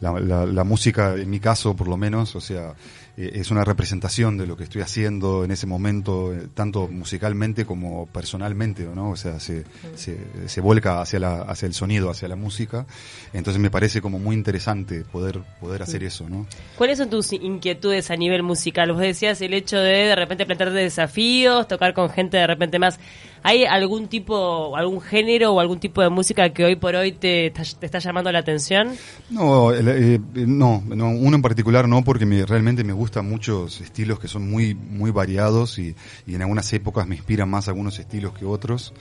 la, 0.00 0.18
la- 0.20 0.46
la 0.46 0.64
música, 0.64 1.14
en 1.14 1.28
mi 1.28 1.38
caso 1.40 1.76
por 1.76 1.86
lo 1.88 1.96
menos, 1.98 2.34
o 2.34 2.40
sea, 2.40 2.74
eh, 3.16 3.32
es 3.34 3.50
una 3.50 3.64
representación 3.64 4.36
de 4.36 4.46
lo 4.46 4.56
que 4.56 4.64
estoy 4.64 4.82
haciendo 4.82 5.44
en 5.44 5.50
ese 5.50 5.66
momento, 5.66 6.34
eh, 6.34 6.48
tanto 6.54 6.86
musicalmente 6.88 7.64
como 7.64 8.05
personalmente, 8.06 8.84
¿no? 8.94 9.10
O 9.10 9.16
sea, 9.16 9.40
se, 9.40 9.64
se, 9.94 10.18
se 10.46 10.60
vuelca 10.60 11.00
hacia, 11.00 11.20
la, 11.20 11.42
hacia 11.42 11.66
el 11.66 11.74
sonido, 11.74 12.10
hacia 12.10 12.28
la 12.28 12.36
música. 12.36 12.86
Entonces 13.32 13.60
me 13.60 13.70
parece 13.70 14.00
como 14.00 14.18
muy 14.18 14.34
interesante 14.34 15.04
poder, 15.04 15.40
poder 15.60 15.82
hacer 15.82 16.04
eso, 16.04 16.28
¿no? 16.28 16.46
¿Cuáles 16.76 16.98
son 16.98 17.10
tus 17.10 17.32
inquietudes 17.32 18.10
a 18.10 18.16
nivel 18.16 18.42
musical? 18.42 18.92
Vos 18.92 19.00
decías 19.00 19.40
el 19.40 19.54
hecho 19.54 19.78
de 19.78 20.06
de 20.06 20.16
repente 20.16 20.46
plantearte 20.46 20.78
desafíos, 20.78 21.68
tocar 21.68 21.94
con 21.94 22.10
gente 22.10 22.36
de 22.36 22.46
repente 22.46 22.78
más. 22.78 22.98
¿Hay 23.42 23.64
algún 23.64 24.08
tipo, 24.08 24.76
algún 24.76 25.00
género 25.00 25.52
o 25.52 25.60
algún 25.60 25.78
tipo 25.78 26.02
de 26.02 26.08
música 26.08 26.50
que 26.52 26.64
hoy 26.64 26.76
por 26.76 26.94
hoy 26.94 27.12
te, 27.12 27.46
está 27.46 27.98
llamando 27.98 28.32
la 28.32 28.40
atención? 28.40 28.92
No, 29.30 29.72
el- 29.72 29.88
eh, 29.88 30.20
no, 30.34 30.82
no, 30.86 31.10
uno 31.10 31.36
en 31.36 31.42
particular 31.42 31.88
no, 31.88 32.02
porque 32.02 32.26
me, 32.26 32.44
realmente 32.44 32.82
me 32.84 32.92
gustan 32.92 33.28
muchos 33.28 33.80
estilos 33.80 34.18
que 34.18 34.28
son 34.28 34.50
muy, 34.50 34.74
muy 34.74 35.10
variados 35.10 35.78
y, 35.78 35.94
en 36.26 36.42
algunas 36.42 36.72
épocas 36.72 37.06
me 37.06 37.14
inspiran 37.16 37.48
más 37.48 37.68
algunos 37.68 37.98
estilos 37.98 38.32
que 38.32 38.44
otros. 38.44 38.92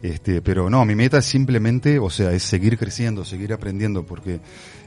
Este, 0.00 0.42
pero 0.42 0.70
no, 0.70 0.84
mi 0.84 0.94
meta 0.94 1.18
es 1.18 1.24
simplemente, 1.24 1.98
o 1.98 2.08
sea, 2.08 2.32
es 2.32 2.44
seguir 2.44 2.78
creciendo, 2.78 3.24
seguir 3.24 3.52
aprendiendo, 3.52 4.04
porque 4.04 4.34
eh, 4.34 4.40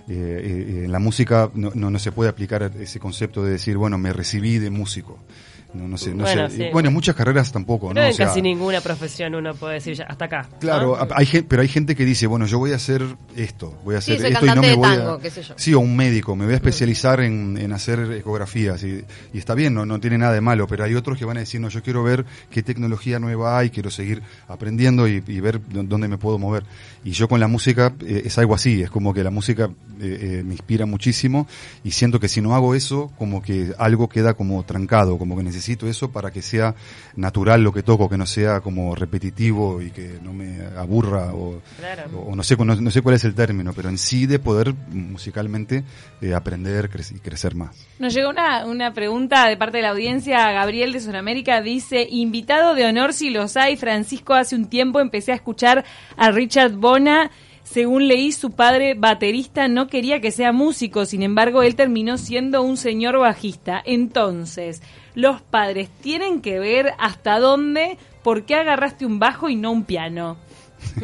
eh, 0.07 0.81
en 0.85 0.91
la 0.91 0.99
música 0.99 1.51
no, 1.53 1.71
no 1.75 1.99
se 1.99 2.13
puede 2.13 2.29
aplicar 2.29 2.71
ese 2.79 2.99
concepto 2.99 3.43
de 3.43 3.51
decir, 3.51 3.75
bueno, 3.77 3.97
me 3.97 4.13
recibí 4.13 4.57
de 4.57 4.69
músico. 4.69 5.19
No, 5.73 5.87
no 5.87 5.97
sé, 5.97 6.13
no 6.13 6.23
Bueno, 6.25 6.49
sé. 6.49 6.57
sí. 6.57 6.63
Bueno, 6.73 6.89
en 6.89 6.93
muchas 6.93 7.15
carreras 7.15 7.49
tampoco, 7.51 7.89
Creo 7.91 8.03
¿no? 8.03 8.07
que 8.09 8.13
O 8.13 8.17
sea, 8.17 8.27
casi 8.27 8.41
ninguna 8.41 8.81
profesión 8.81 9.33
uno 9.35 9.53
puede 9.55 9.75
decir 9.75 9.93
ya, 9.95 10.03
hasta 10.03 10.25
acá. 10.25 10.47
¿no? 10.51 10.59
Claro, 10.59 10.97
hay 11.15 11.25
pero 11.47 11.61
hay 11.61 11.69
gente 11.69 11.95
que 11.95 12.03
dice, 12.03 12.27
bueno, 12.27 12.45
yo 12.45 12.59
voy 12.59 12.73
a 12.73 12.75
hacer 12.75 13.03
esto, 13.37 13.79
voy 13.85 13.95
a 13.95 13.99
hacer 13.99 14.25
esto 14.25 14.45
y 14.45 14.49
no 14.49 14.61
me 14.61 14.67
de 14.69 14.75
voy 14.75 14.89
tango, 14.97 15.11
a... 15.13 15.21
qué 15.21 15.29
sé 15.29 15.43
yo. 15.43 15.53
Sí, 15.55 15.73
o 15.73 15.79
un 15.79 15.95
médico, 15.95 16.35
me 16.35 16.43
voy 16.43 16.53
a 16.53 16.57
especializar 16.57 17.21
en, 17.21 17.57
en 17.57 17.71
hacer 17.71 17.99
ecografías 18.11 18.83
y, 18.83 19.01
y 19.33 19.37
está 19.37 19.55
bien, 19.55 19.73
no, 19.73 19.85
no 19.85 19.97
tiene 20.01 20.17
nada 20.17 20.33
de 20.33 20.41
malo, 20.41 20.67
pero 20.67 20.83
hay 20.83 20.93
otros 20.93 21.17
que 21.17 21.23
van 21.23 21.37
a 21.37 21.39
decir, 21.39 21.61
no, 21.61 21.69
yo 21.69 21.81
quiero 21.81 22.03
ver 22.03 22.25
qué 22.49 22.63
tecnología 22.63 23.19
nueva 23.19 23.57
hay, 23.57 23.69
quiero 23.69 23.89
seguir 23.91 24.21
aprendiendo 24.49 25.07
y, 25.07 25.23
y 25.25 25.39
ver 25.39 25.61
dó- 25.61 25.83
dónde 25.83 26.09
me 26.09 26.17
puedo 26.17 26.37
mover. 26.37 26.63
Y 27.05 27.11
yo 27.11 27.29
con 27.29 27.39
la 27.39 27.47
música 27.47 27.93
eh, 28.05 28.23
es 28.25 28.37
algo 28.37 28.55
así, 28.55 28.81
es 28.81 28.91
como 28.91 29.13
que 29.13 29.23
la 29.23 29.29
música 29.31 29.69
eh, 30.01 30.39
eh, 30.39 30.43
me 30.45 30.51
inspira 30.53 30.85
muchísimo 30.85 31.47
y 31.83 31.91
siento 31.91 32.19
que 32.19 32.27
si 32.27 32.41
no 32.41 32.55
hago 32.55 32.75
eso, 32.75 33.09
como 33.17 33.41
que 33.41 33.71
algo 33.77 34.09
queda 34.09 34.33
como 34.33 34.63
trancado, 34.63 35.17
como 35.17 35.37
que 35.37 35.43
necesito 35.43 35.60
eso 35.69 36.11
para 36.11 36.31
que 36.31 36.41
sea 36.41 36.75
natural 37.15 37.63
lo 37.63 37.71
que 37.71 37.83
toco, 37.83 38.09
que 38.09 38.17
no 38.17 38.25
sea 38.25 38.61
como 38.61 38.95
repetitivo 38.95 39.81
y 39.81 39.91
que 39.91 40.19
no 40.21 40.33
me 40.33 40.59
aburra 40.77 41.33
o, 41.33 41.61
Claro. 41.77 42.03
o 42.27 42.35
no 42.35 42.43
sé 42.43 42.55
no, 42.57 42.75
no 42.75 42.91
sé 42.91 43.01
cuál 43.01 43.15
es 43.15 43.25
el 43.25 43.33
término, 43.33 43.73
pero 43.73 43.89
en 43.89 43.97
sí 43.97 44.25
de 44.25 44.39
poder 44.39 44.73
musicalmente 44.89 45.83
eh, 46.21 46.33
aprender 46.33 46.89
y 47.13 47.19
crecer 47.19 47.55
más. 47.55 47.87
Nos 47.99 48.13
llegó 48.13 48.29
una, 48.29 48.65
una 48.65 48.93
pregunta 48.93 49.47
de 49.47 49.57
parte 49.57 49.77
de 49.77 49.83
la 49.83 49.89
audiencia. 49.89 50.51
Gabriel 50.51 50.93
de 50.93 50.99
Sudamérica 50.99 51.61
dice, 51.61 52.07
invitado 52.09 52.75
de 52.75 52.85
honor 52.85 53.13
si 53.13 53.29
los 53.29 53.57
hay, 53.57 53.77
Francisco, 53.77 54.33
hace 54.33 54.55
un 54.55 54.65
tiempo 54.67 54.99
empecé 54.99 55.31
a 55.31 55.35
escuchar 55.35 55.85
a 56.17 56.31
Richard 56.31 56.73
Bona. 56.73 57.31
Según 57.63 58.07
leí, 58.07 58.31
su 58.33 58.51
padre 58.51 58.95
baterista 58.95 59.67
no 59.69 59.87
quería 59.87 60.19
que 60.19 60.31
sea 60.31 60.51
músico, 60.51 61.05
sin 61.05 61.23
embargo, 61.23 61.63
él 61.63 61.75
terminó 61.75 62.17
siendo 62.17 62.63
un 62.63 62.75
señor 62.75 63.17
bajista. 63.17 63.81
Entonces, 63.85 64.81
los 65.15 65.41
padres 65.41 65.89
tienen 66.01 66.41
que 66.41 66.59
ver 66.59 66.93
hasta 66.99 67.39
dónde, 67.39 67.97
por 68.23 68.43
qué 68.43 68.55
agarraste 68.55 69.05
un 69.05 69.19
bajo 69.19 69.49
y 69.49 69.55
no 69.55 69.71
un 69.71 69.83
piano. 69.83 70.37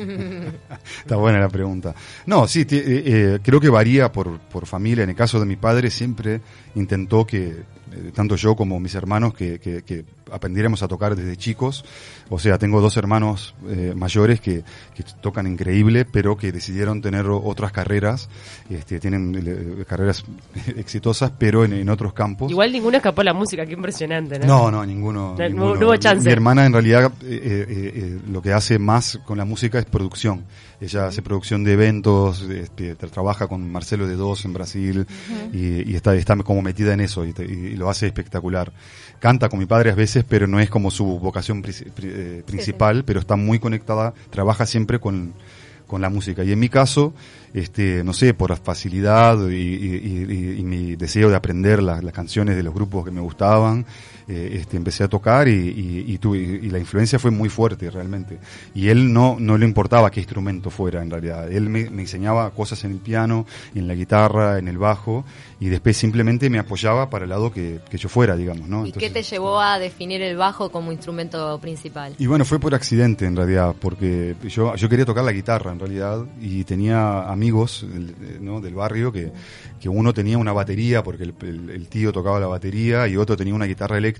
Está 1.00 1.16
buena 1.16 1.40
la 1.40 1.50
pregunta. 1.50 1.94
No, 2.26 2.48
sí, 2.48 2.62
eh, 2.62 2.66
eh, 2.72 3.40
creo 3.44 3.60
que 3.60 3.70
varía 3.70 4.12
por, 4.12 4.40
por 4.40 4.66
familia. 4.66 5.04
En 5.04 5.12
el 5.12 5.16
caso 5.16 5.40
de 5.40 5.46
mi 5.46 5.56
padre 5.56 5.90
siempre 5.90 6.42
intentó 6.76 7.26
que, 7.26 7.48
eh, 7.48 8.12
tanto 8.14 8.36
yo 8.36 8.56
como 8.56 8.80
mis 8.80 8.96
hermanos, 8.96 9.34
que, 9.34 9.60
que 9.60 10.06
aprendiéramos 10.32 10.84
a 10.84 10.88
tocar 10.88 11.16
desde 11.16 11.38
chicos. 11.38 11.86
O 12.30 12.40
sea, 12.40 12.58
tengo 12.58 12.82
dos 12.82 12.98
hermanos 12.98 13.56
eh, 13.70 13.94
mayores 13.96 14.42
que, 14.42 14.64
que 14.96 15.04
tocan 15.22 15.48
increíble, 15.48 16.06
pero 16.06 16.36
que 16.38 16.52
decidieron 16.52 17.02
tener 17.02 17.26
otras 17.28 17.72
carreras. 17.72 18.30
Este, 18.70 19.00
tienen 19.00 19.34
eh, 19.80 19.86
carreras 19.88 20.26
exitosas, 20.76 21.32
pero 21.38 21.64
en, 21.66 21.74
en 21.74 21.90
otros 21.90 22.14
campos. 22.14 22.52
Igual 22.52 22.72
ninguno 22.72 22.98
escapó 22.98 23.22
a 23.22 23.26
la 23.26 23.34
música, 23.34 23.66
qué 23.66 23.74
impresionante, 23.74 24.40
¿no? 24.40 24.46
No, 24.46 24.72
no, 24.72 24.86
ninguno. 24.86 25.36
No, 25.38 25.48
ninguno. 25.50 25.76
no 25.76 25.86
hubo 25.88 25.96
chance. 25.98 26.26
Mi, 26.26 26.32
hermana 26.34 26.66
en 26.66 26.74
realidad 26.74 27.12
eh, 27.24 27.66
eh, 27.70 28.20
lo 28.30 28.42
que 28.42 28.52
hace 28.54 28.78
más 28.80 29.20
con 29.26 29.38
la 29.38 29.46
música 29.46 29.80
es 29.80 29.86
producción. 29.86 30.44
Ella 30.80 31.08
hace 31.08 31.24
producción 31.24 31.64
de 31.64 31.74
eventos, 31.74 32.42
este, 32.44 32.96
tra- 32.96 33.10
trabaja 33.10 33.48
con 33.48 33.72
Marcelo 33.72 34.08
de 34.08 34.16
Dos 34.16 34.46
en 34.46 34.54
Brasil 34.54 35.08
y, 35.52 35.90
y 35.92 35.96
está, 35.96 36.14
está 36.14 36.36
como 36.38 36.62
metida 36.62 36.94
en 36.94 37.00
eso 37.00 37.26
y, 37.26 37.34
y 37.40 37.76
lo 37.76 37.90
hace 37.90 38.06
espectacular. 38.06 38.72
Canta 39.20 39.50
con 39.50 39.58
mi 39.58 39.66
padre 39.66 39.90
a 39.90 39.96
veces, 39.96 40.17
pero 40.24 40.48
no 40.48 40.60
es 40.60 40.70
como 40.70 40.92
su 40.92 41.06
vocación 41.20 41.62
pri- 41.62 41.74
eh, 42.04 42.44
principal, 42.46 43.04
pero 43.06 43.20
está 43.20 43.36
muy 43.36 43.60
conectada, 43.60 44.14
trabaja 44.30 44.66
siempre 44.66 45.00
con, 45.00 45.34
con 45.88 46.02
la 46.02 46.10
música. 46.10 46.44
Y 46.44 46.52
en 46.52 46.60
mi 46.60 46.70
caso, 46.70 47.14
este, 47.54 48.04
no 48.04 48.14
sé, 48.14 48.34
por 48.34 48.50
la 48.50 48.56
facilidad 48.58 49.38
y, 49.50 49.56
y- 49.56 50.26
y- 50.30 50.60
y 50.60 50.64
mi 50.64 50.96
deseo 50.96 51.30
de 51.30 51.36
aprender 51.36 51.82
las, 51.82 52.04
las 52.04 52.14
canciones 52.14 52.56
de 52.56 52.64
los 52.64 52.74
grupos 52.74 53.06
que 53.06 53.12
me 53.12 53.22
gustaban, 53.22 53.86
eh, 54.28 54.58
este, 54.60 54.76
empecé 54.78 55.04
a 55.04 55.08
tocar 55.08 55.48
y, 55.48 55.52
y- 55.52 56.06
y 56.14 56.18
tuve- 56.18 56.60
y 56.64 56.70
la 56.70 56.80
influencia 56.80 57.18
fue 57.18 57.32
muy 57.32 57.48
fuerte 57.50 57.90
realmente. 57.90 58.38
Y 58.76 58.90
él 58.90 59.14
no, 59.14 59.38
no 59.40 59.58
le 59.58 59.66
importaba 59.66 60.12
qué 60.12 60.20
instrumento 60.20 60.70
fuera 60.70 61.02
en 61.02 61.10
realidad. 61.10 61.52
Él 61.52 61.70
me, 61.70 61.90
me 61.90 62.02
enseñaba 62.02 62.50
cosas 62.52 62.84
en 62.84 62.92
el 62.92 62.98
piano, 62.98 63.46
en 63.74 63.88
la 63.88 63.96
guitarra, 63.96 64.60
en 64.60 64.68
el 64.68 64.78
bajo, 64.78 65.24
y 65.60 65.70
después 65.70 65.96
simplemente 65.96 66.50
me 66.50 66.60
apoyaba 66.60 67.10
para 67.10 67.24
el 67.24 67.30
lado 67.30 67.52
que, 67.54 67.80
que 67.90 67.98
yo 67.98 68.10
fuera, 68.10 68.36
digamos, 68.36 68.68
¿no? 68.68 68.86
¿Y 68.86 68.92
qué 68.92 69.06
Entonces- 69.08 69.30
te 69.30 69.36
llevó 69.36 69.62
a 69.62 69.80
definir 69.80 70.22
el 70.22 70.36
bajo 70.36 70.70
como 70.72 70.92
instrumento 70.92 71.58
principal? 71.62 72.14
y 72.20 72.26
bueno, 72.28 72.44
fue 72.44 72.60
por 72.60 72.76
accidente 72.76 73.26
en 73.26 73.36
realidad, 73.38 73.76
porque 73.80 74.36
yo, 74.50 74.76
yo 74.76 74.90
quería 74.90 75.06
tocar 75.06 75.24
la 75.24 75.32
guitarra 75.32 75.72
en 75.72 75.80
realidad 75.80 76.26
y 76.42 76.64
tenía 76.66 77.30
amigos 77.32 77.86
eh, 77.90 78.38
¿no? 78.42 78.60
del 78.60 78.74
barrio 78.76 79.12
que, 79.12 79.32
que 79.80 79.88
uno 79.90 80.14
tenía 80.14 80.38
una 80.38 80.52
batería 80.52 81.02
porque 81.02 81.24
el, 81.24 81.34
el- 81.42 81.70
el 81.70 81.88
tío 81.88 82.12
tocaba 82.12 82.40
la 82.42 82.48
batería 82.48 83.08
y 83.08 83.16
otro 83.16 83.38
tenía 83.38 83.54
una 83.54 83.66
guitarra 83.66 83.98
eléctrica 83.98 84.17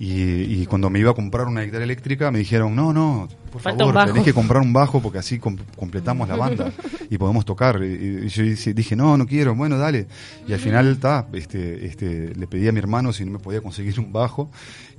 y, 0.00 0.60
y 0.62 0.66
cuando 0.66 0.90
me 0.90 1.00
iba 1.00 1.10
a 1.10 1.14
comprar 1.14 1.46
una 1.48 1.62
guitarra 1.62 1.82
eléctrica 1.82 2.30
me 2.30 2.38
dijeron, 2.38 2.76
no, 2.76 2.92
no, 2.92 3.28
por 3.50 3.60
Falta 3.60 3.78
favor, 3.80 3.94
bajo". 3.94 4.06
tenés 4.08 4.24
que 4.24 4.32
comprar 4.32 4.62
un 4.62 4.72
bajo 4.72 5.02
porque 5.02 5.18
así 5.18 5.38
com- 5.40 5.56
completamos 5.76 6.28
la 6.28 6.36
banda 6.36 6.72
y 7.10 7.18
podemos 7.18 7.44
tocar. 7.44 7.82
Y, 7.82 8.26
y 8.26 8.28
yo 8.28 8.44
dije- 8.74 8.94
no, 8.94 9.16
no 9.16 9.26
quiero, 9.26 9.54
bueno, 9.56 9.76
dale. 9.76 10.06
Y 10.46 10.52
al 10.52 10.60
final 10.60 10.88
está, 10.92 11.26
este, 11.32 11.86
este, 11.86 12.32
le 12.34 12.46
pedí 12.46 12.68
a 12.68 12.72
mi 12.72 12.78
hermano 12.78 13.12
si 13.12 13.24
no 13.24 13.32
me 13.32 13.38
podía 13.40 13.60
conseguir 13.60 13.98
un 13.98 14.12
bajo 14.12 14.50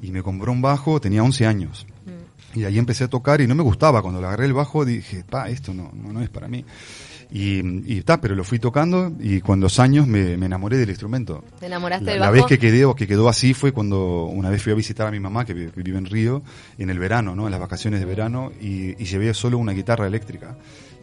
y 0.01 0.11
me 0.11 0.21
compró 0.21 0.51
un 0.51 0.61
bajo, 0.61 0.99
tenía 0.99 1.23
11 1.23 1.45
años. 1.45 1.85
Y 2.55 2.63
ahí 2.65 2.77
empecé 2.79 3.03
a 3.03 3.07
tocar 3.07 3.39
y 3.41 3.47
no 3.47 3.53
me 3.55 3.61
gustaba. 3.63 4.01
Cuando 4.01 4.19
le 4.19 4.25
agarré 4.27 4.45
el 4.47 4.53
bajo 4.53 4.83
dije, 4.83 5.23
pa, 5.23 5.49
esto 5.49 5.71
no, 5.73 5.91
no, 5.93 6.11
no 6.11 6.21
es 6.21 6.29
para 6.29 6.47
mí. 6.47 6.65
Y, 7.31 7.59
y 7.93 8.01
ta, 8.01 8.19
pero 8.19 8.33
lo 8.33 8.43
fui 8.43 8.57
tocando 8.57 9.11
y 9.19 9.39
con 9.41 9.59
los 9.59 9.79
años 9.79 10.07
me, 10.07 10.35
me 10.35 10.47
enamoré 10.47 10.77
del 10.77 10.89
instrumento. 10.89 11.43
¿Te 11.59 11.67
enamoraste 11.67 12.05
La, 12.05 12.11
del 12.13 12.19
la 12.21 12.25
bajo? 12.31 12.33
vez 12.37 12.45
que 12.47 12.57
quedé 12.57 12.85
o 12.85 12.95
que 12.95 13.05
quedó 13.05 13.29
así 13.29 13.53
fue 13.53 13.71
cuando 13.71 14.25
una 14.25 14.49
vez 14.49 14.63
fui 14.63 14.71
a 14.71 14.75
visitar 14.75 15.05
a 15.05 15.11
mi 15.11 15.19
mamá 15.19 15.45
que, 15.45 15.53
vi- 15.53 15.67
que 15.67 15.83
vive 15.83 15.99
en 15.99 16.05
Río 16.05 16.41
en 16.79 16.89
el 16.89 16.97
verano, 16.97 17.35
¿no? 17.35 17.45
En 17.45 17.51
las 17.51 17.59
vacaciones 17.59 17.99
de 17.99 18.07
verano 18.07 18.51
y, 18.59 18.99
y 19.01 19.05
llevé 19.05 19.31
solo 19.35 19.59
una 19.59 19.73
guitarra 19.73 20.07
eléctrica. 20.07 20.55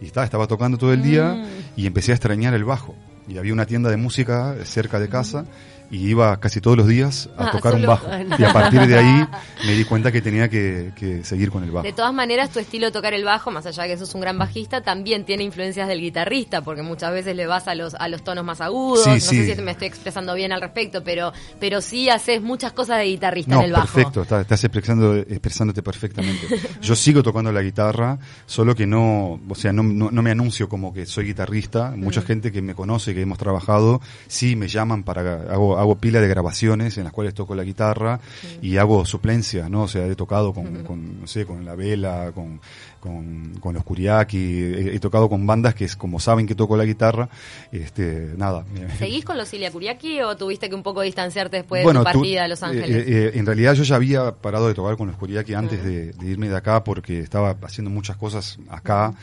Y 0.03 0.07
estaba, 0.07 0.25
estaba 0.25 0.47
tocando 0.49 0.77
todo 0.79 0.93
el 0.93 1.03
día 1.03 1.47
y 1.77 1.87
empecé 1.87 2.11
a 2.11 2.17
extrañar 2.17 2.55
el 2.55 2.65
bajo. 2.65 2.97
Y 3.29 3.39
había 3.39 3.53
una 3.53 3.67
tienda 3.67 3.89
de 3.89 3.97
música 3.97 4.57
cerca 4.65 4.99
de 4.99 5.09
casa 5.09 5.47
y 5.91 6.09
iba 6.09 6.39
casi 6.41 6.61
todos 6.61 6.77
los 6.77 6.87
días 6.89 7.29
a 7.39 7.47
Ah, 7.49 7.51
tocar 7.53 7.75
un 7.75 7.83
bajo. 7.87 8.07
Y 8.39 8.45
a 8.45 8.53
partir 8.53 8.87
de 8.87 8.99
ahí 8.99 9.27
me 9.67 9.73
di 9.73 9.85
cuenta 9.85 10.11
que 10.11 10.21
tenía 10.21 10.49
que, 10.49 10.93
que 10.97 11.23
seguir 11.25 11.51
con 11.51 11.63
el 11.65 11.71
bajo. 11.71 11.85
De 11.87 11.93
todas 11.93 12.13
maneras, 12.13 12.51
tu 12.51 12.59
estilo 12.59 12.87
de 12.87 12.93
tocar 12.93 13.15
el 13.15 13.25
bajo, 13.25 13.51
más 13.51 13.67
allá 13.67 13.85
de 13.85 13.91
que 13.91 13.97
sos 13.97 14.15
un 14.15 14.21
gran 14.21 14.39
bajista, 14.39 14.81
también 14.83 15.25
tiene 15.25 15.45
influencias 15.45 15.87
del 15.89 16.01
guitarrista, 16.01 16.63
porque 16.63 16.83
muchas 16.83 17.13
veces 17.13 17.37
le 17.37 17.47
vas 17.47 17.69
a 17.69 17.75
los, 17.75 17.95
a 17.95 18.09
los 18.09 18.23
tonos 18.25 18.45
más 18.45 18.61
agudos. 18.61 19.05
Sí, 19.05 19.11
no 19.11 19.21
sí. 19.21 19.47
sé 19.47 19.55
si 19.57 19.63
me 19.63 19.73
estoy 19.73 19.89
expresando 19.89 20.35
bien 20.35 20.53
al 20.53 20.61
respecto, 20.61 21.05
pero, 21.05 21.33
pero 21.61 21.81
sí 21.81 22.09
haces 22.11 22.43
muchas 22.43 22.73
cosas 22.73 22.99
de 22.99 23.05
guitarrista 23.05 23.53
No, 23.55 23.61
en 23.61 23.67
el 23.67 23.73
bajo. 23.73 23.87
perfecto, 23.95 24.23
está- 24.23 24.41
estás 24.41 24.65
expresando, 24.65 25.15
expresándote 25.17 25.83
perfectamente. 25.83 26.47
Yo 26.83 26.97
sigo 26.97 27.23
tocando 27.23 27.53
la 27.53 27.63
guitarra, 27.63 28.19
solo 28.47 28.75
que 28.75 28.87
no, 28.87 29.41
o 29.49 29.55
sea, 29.55 29.73
no, 29.73 29.83
no, 29.83 30.11
no 30.11 30.23
me 30.23 30.31
anuncio 30.31 30.69
como 30.69 30.93
que 30.93 31.07
soy 31.07 31.27
guitarrista. 31.27 31.93
Mucha 31.97 32.21
Mm. 32.21 32.25
gente 32.25 32.53
que 32.53 32.63
me 32.63 32.75
conoce, 32.75 33.15
que 33.15 33.21
hemos 33.23 33.39
trabajado, 33.39 34.01
sí 34.27 34.57
me 34.57 34.69
llaman 34.69 35.03
para, 35.05 35.43
hago, 35.53 35.76
hago 35.79 35.97
pila 35.97 36.21
de 36.21 36.29
grabaciones 36.29 36.97
en 36.99 37.05
las 37.05 37.13
cuales 37.13 37.35
toco 37.35 37.55
la 37.55 37.65
guitarra 37.65 38.21
y 38.63 38.77
hago 38.77 39.05
suplencias, 39.05 39.69
¿no? 39.71 39.83
O 39.83 39.89
sea, 39.89 40.07
he 40.07 40.15
tocado 40.17 40.53
con, 40.53 40.85
con, 40.85 41.21
no 41.21 41.27
sé, 41.27 41.45
con 41.47 41.65
La 41.65 41.75
Vela, 41.75 42.33
con, 42.35 42.61
con, 43.01 43.55
con 43.61 43.75
los 43.75 43.85
Kuriaki, 43.85 44.39
he, 44.39 44.95
he 44.97 45.01
tocado 45.01 45.29
con 45.29 45.47
bandas 45.47 45.75
que 45.75 45.85
es 45.85 45.97
como 45.97 46.19
saben 46.21 46.47
que 46.47 46.55
toco 46.55 46.77
la 46.77 46.85
guitarra, 46.85 47.29
este, 47.73 48.33
nada. 48.37 48.65
¿Seguís 48.99 49.25
con 49.25 49.37
los 49.39 49.53
Ilia 49.55 49.71
Kuriaki 49.71 50.21
o 50.23 50.37
tuviste 50.37 50.69
que 50.69 50.75
un 50.75 50.83
poco 50.83 51.03
distanciarte 51.03 51.59
después 51.59 51.83
Bueno, 51.85 52.01
de 52.01 52.07
tu 52.07 52.13
tú- 52.13 52.19
partida 52.21 52.45
a 52.45 52.49
Los 52.49 52.63
Ángeles? 52.63 52.91
eh, 52.91 53.05
eh, 53.07 53.31
en 53.35 53.47
realidad 53.47 53.75
yo 53.75 53.83
ya 53.85 53.97
había 53.97 54.33
parado 54.33 54.69
de 54.69 54.75
tocar 54.75 54.97
con 54.97 55.07
los 55.09 55.17
Kuriaki 55.17 55.55
antes 55.55 55.83
de, 55.85 56.13
de 56.13 56.27
irme 56.31 56.49
de 56.49 56.57
acá 56.57 56.83
porque 56.85 57.21
estaba 57.21 57.57
haciendo 57.63 57.91
muchas 57.91 58.17
cosas 58.17 58.59
acá 58.69 59.15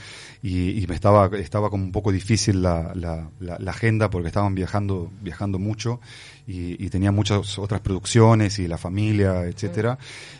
y, 0.42 0.82
y 0.84 0.88
me 0.88 0.96
estaba 0.96 1.30
estaba 1.38 1.70
como 1.70 1.84
un 1.84 1.92
poco 1.92 2.12
difícil 2.12 2.62
la, 2.62 2.92
la, 2.96 3.30
la- 3.40 3.58
la 3.60 3.72
agenda 3.72 4.10
porque 4.10 4.28
estaban 4.28 4.56
viajando 4.56 5.12
viajando 5.22 5.58
mucho 5.60 6.00
y, 6.48 6.84
y 6.86 6.90
tenía 6.90 7.12
muchas 7.12 7.58
otras 7.60 7.82
producciones 7.82 8.60
y 8.60 8.68
la 8.68 8.78
familia, 8.78 9.44
etcétera. 9.46 9.98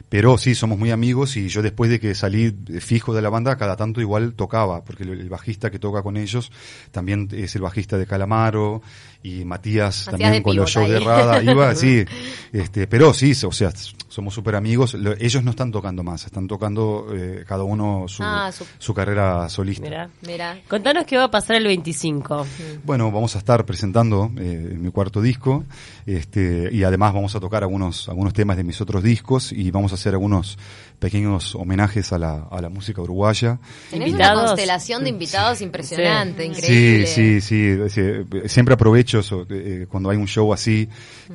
Pero 0.10 0.38
sí, 0.38 0.54
somos 0.54 0.78
muy 0.78 0.92
amigos 0.92 1.38
y 1.38 1.48
yo 1.50 1.62
después 1.62 1.90
de 1.90 2.00
que 2.00 2.14
salí 2.14 2.56
fijo 2.80 3.14
de 3.16 3.22
la 3.22 3.30
banda, 3.30 3.56
cada 3.58 3.76
tanto 3.76 4.00
igual 4.02 4.34
tocaba, 4.34 4.84
porque 4.84 5.04
el, 5.04 5.10
el 5.20 5.30
bajista 5.30 5.72
que 5.72 5.80
toca 5.80 6.04
con 6.04 6.18
ellos 6.18 6.52
también 6.92 7.30
es 7.32 7.56
el 7.56 7.62
bajista 7.64 7.98
de 7.98 8.06
Calamaro 8.06 8.82
y 9.24 9.46
Matías 9.46 10.06
también 10.12 10.44
con 10.44 10.56
los 10.56 10.70
shows 10.70 10.90
de. 10.90 11.00
Rada, 11.00 11.42
iba, 11.42 11.74
sí, 11.74 12.04
este, 12.54 12.86
pero 12.88 13.14
sí, 13.14 13.32
o 13.46 13.52
sea, 13.52 13.72
somos 14.08 14.34
súper 14.34 14.56
amigos. 14.56 14.94
Lo- 14.96 15.14
ellos 15.18 15.44
no 15.44 15.52
están 15.52 15.72
tocando 15.72 16.04
más, 16.04 16.26
están 16.26 16.48
tocando 16.48 17.08
eh, 17.14 17.44
cada 17.48 17.64
uno 17.64 18.06
su, 18.08 18.22
Ah, 18.24 18.52
su- 18.52 18.66
su 18.78 18.94
carrera 18.94 19.48
solista. 19.50 19.84
Mirá. 19.84 20.10
Mira, 20.28 20.60
Contanos 20.68 21.06
qué 21.06 21.18
va 21.18 21.24
a 21.26 21.32
pasar 21.32 21.56
el 21.56 21.64
25. 21.66 22.46
Bueno, 22.84 23.12
vamos 23.12 23.36
a 23.36 23.40
estar 23.40 23.66
presentando 23.66 24.32
eh, 24.38 24.76
mi 24.78 24.92
cuarto 24.92 25.22
disco 25.22 25.64
Este, 26.06 26.70
y 26.72 26.84
además 26.84 27.14
vamos 27.14 27.36
a 27.36 27.40
tocar 27.40 27.64
algunos, 27.64 28.10
algunos 28.10 28.34
temas 28.34 28.58
de 28.58 28.64
mis 28.64 28.80
otros 28.82 29.04
discos 29.04 29.52
y 29.52 29.72
vamos 29.72 29.92
a 29.92 29.96
hacer 29.96 30.14
algunos 30.14 30.58
pequeños 31.00 31.56
homenajes 31.56 32.14
a 32.14 32.18
la, 32.18 32.48
a 32.50 32.62
la 32.62 32.70
música 32.70 33.02
uruguaya. 33.02 33.60
Tenés 33.90 34.10
Invitados. 34.10 34.40
una 34.40 34.48
constelación 34.48 35.04
de 35.04 35.10
invitados 35.10 35.62
impresionante, 35.62 36.46
increíble. 36.46 37.08
Sí, 37.08 37.42
sí, 37.42 37.78
sí, 37.88 37.90
sí. 37.90 38.48
Siempre 38.50 38.74
aprovecho 38.76 39.20
eso, 39.20 39.46
eh, 39.50 39.86
cuando 39.90 40.10
hay 40.10 40.18
un 40.18 40.28
show 40.28 40.54
así 40.54 40.88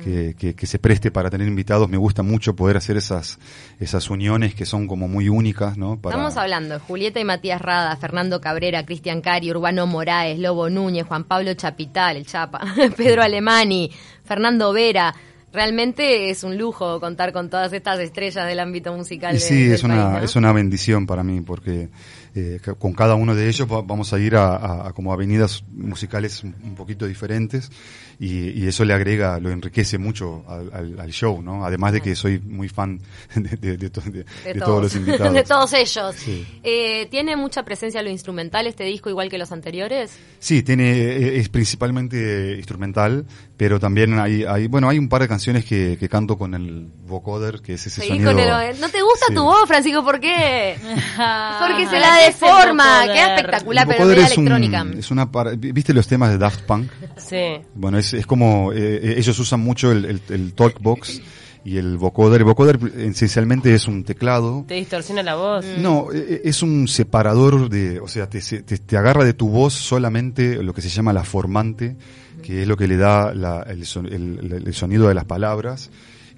que, 0.03 0.35
que, 0.37 0.55
que 0.55 0.65
se 0.65 0.79
preste 0.79 1.11
para 1.11 1.29
tener 1.29 1.47
invitados. 1.47 1.87
Me 1.89 1.97
gusta 1.97 2.23
mucho 2.23 2.55
poder 2.55 2.77
hacer 2.77 2.97
esas, 2.97 3.37
esas 3.79 4.09
uniones 4.09 4.55
que 4.55 4.65
son 4.65 4.87
como 4.87 5.07
muy 5.07 5.29
únicas, 5.29 5.77
¿no? 5.77 5.99
Para- 5.99 6.15
Estamos 6.15 6.37
hablando 6.37 6.75
de 6.75 6.79
Julieta 6.79 7.19
y 7.19 7.23
Matías 7.25 7.61
Rada, 7.61 7.95
Fernando 7.97 8.41
Cabrera, 8.41 8.85
Cristian 8.85 9.21
Cari, 9.21 9.51
Urbano 9.51 9.85
Moraes, 9.87 10.39
Lobo 10.39 10.69
Núñez, 10.69 11.05
Juan 11.05 11.25
Pablo 11.25 11.53
Chapital, 11.53 12.17
el 12.17 12.25
Chapa, 12.25 12.61
Pedro 12.97 13.21
Alemani, 13.21 13.91
Fernando 14.29 14.71
Vera. 14.71 15.15
Realmente 15.51 16.29
es 16.29 16.43
un 16.43 16.55
lujo 16.55 16.99
contar 16.99 17.33
con 17.33 17.49
todas 17.49 17.73
estas 17.73 17.99
estrellas 17.99 18.45
del 18.47 18.59
ámbito 18.59 18.93
musical. 18.93 19.35
Y 19.35 19.39
sí, 19.39 19.71
es 19.71 19.83
una, 19.83 19.95
país, 19.95 20.19
¿no? 20.19 20.19
es 20.19 20.35
una 20.35 20.53
bendición 20.53 21.07
para 21.07 21.23
mí 21.23 21.41
porque 21.41 21.89
eh, 22.35 22.59
con 22.77 22.93
cada 22.93 23.15
uno 23.15 23.35
de 23.35 23.47
ellos 23.47 23.67
va- 23.71 23.81
vamos 23.81 24.13
a 24.13 24.19
ir 24.19 24.35
a, 24.35 24.55
a- 24.55 24.87
a 24.89 24.93
como 24.93 25.11
avenidas 25.13 25.63
musicales 25.71 26.43
un 26.43 26.75
poquito 26.75 27.05
diferentes 27.07 27.71
y, 28.19 28.49
y 28.49 28.67
eso 28.67 28.83
le 28.83 28.93
agrega, 28.93 29.39
lo 29.39 29.49
enriquece 29.49 29.97
mucho 29.97 30.43
al, 30.47 30.69
al- 30.73 30.99
al 30.99 31.11
show, 31.11 31.41
¿no? 31.41 31.65
Además 31.65 31.93
de 31.93 32.01
que 32.01 32.15
soy 32.15 32.39
muy 32.39 32.67
fan 32.69 32.99
de, 33.35 33.55
de- 33.57 33.77
de 33.77 33.89
to- 33.89 34.01
de- 34.01 34.25
de, 34.43 34.53
de 34.53 34.59
todos 34.59 34.81
los 34.83 34.95
invitados. 34.97 35.33
de 35.33 35.43
todos 35.43 35.73
ellos. 35.73 36.15
Sí. 36.15 36.45
Eh, 36.63 37.07
¿Tiene 37.09 37.35
mucha 37.35 37.63
presencia 37.63 38.01
lo 38.01 38.09
instrumental 38.09 38.67
este 38.67 38.83
disco, 38.83 39.09
igual 39.09 39.29
que 39.29 39.37
los 39.37 39.51
anteriores? 39.51 40.11
Sí, 40.39 40.63
tiene, 40.63 40.91
eh, 40.91 41.37
es 41.39 41.49
principalmente 41.49 42.55
instrumental, 42.57 43.25
pero 43.57 43.79
también 43.79 44.19
hay, 44.19 44.43
hay, 44.43 44.67
bueno, 44.67 44.89
hay 44.89 44.97
un 44.99 45.07
par 45.09 45.21
de 45.21 45.27
canciones 45.27 45.65
que, 45.65 45.97
que 45.99 46.09
canto 46.09 46.37
con 46.37 46.53
el 46.53 46.87
vocoder, 47.07 47.61
que 47.61 47.73
es 47.73 47.87
ese 47.87 48.01
sonido. 48.05 48.31
con 48.31 48.39
el- 48.39 48.79
¿No 48.79 48.89
te 48.89 49.01
gusta 49.01 49.27
Sí. 49.29 49.33
tu 49.33 49.43
voz, 49.43 49.67
Francisco? 49.67 50.03
¿Por 50.03 50.19
qué? 50.19 50.75
Porque 51.59 51.87
se 51.89 51.99
la 51.99 52.18
¿qué 52.19 52.27
es 52.27 52.35
el 52.35 52.39
deforma, 52.41 52.99
vocoder? 53.01 53.15
queda 53.15 53.35
espectacular, 53.35 53.83
El 53.83 53.87
pero 53.87 53.99
vocoder 53.99 54.17
media 54.17 54.31
es 54.31 54.37
un- 54.37 54.47
electrónica. 54.47 54.99
es 54.99 55.11
una 55.11 55.31
par- 55.31 55.57
¿Viste 55.57 55.93
los 55.93 56.07
temas 56.07 56.29
de 56.31 56.37
Daft 56.37 56.61
Punk? 56.61 56.91
Sí. 57.17 57.61
Bueno, 57.75 57.97
es, 57.97 58.13
es 58.13 58.25
como, 58.25 58.71
eh, 58.73 58.77
eh, 59.01 59.15
ellos 59.17 59.37
usan 59.39 59.59
mucho 59.59 59.91
el, 59.91 60.05
el, 60.05 60.21
el 60.29 60.53
talkbox 60.53 61.21
y 61.65 61.77
el 61.77 61.97
vocoder. 61.97 62.41
El 62.41 62.45
vocoder 62.45 62.79
esencialmente 62.97 63.73
es 63.73 63.87
un 63.87 64.03
teclado. 64.03 64.63
Te 64.67 64.75
distorsiona 64.75 65.21
la 65.23 65.35
voz. 65.35 65.65
No, 65.77 66.07
eh, 66.13 66.41
es 66.45 66.61
un 66.63 66.87
separador 66.87 67.69
de, 67.69 67.99
o 67.99 68.07
sea, 68.07 68.29
te, 68.29 68.39
te, 68.41 68.61
te 68.77 68.97
agarra 68.97 69.23
de 69.23 69.33
tu 69.33 69.49
voz 69.49 69.73
solamente 69.73 70.63
lo 70.63 70.73
que 70.73 70.81
se 70.81 70.89
llama 70.89 71.11
la 71.13 71.23
formante, 71.23 71.95
que 72.41 72.61
es 72.61 72.67
lo 72.67 72.77
que 72.77 72.87
le 72.87 72.95
da 72.97 73.33
la- 73.33 73.63
el, 73.63 73.85
son- 73.85 74.05
el- 74.05 74.63
el 74.65 74.73
sonido 74.73 75.07
de 75.09 75.13
las 75.13 75.25
palabras. 75.25 75.89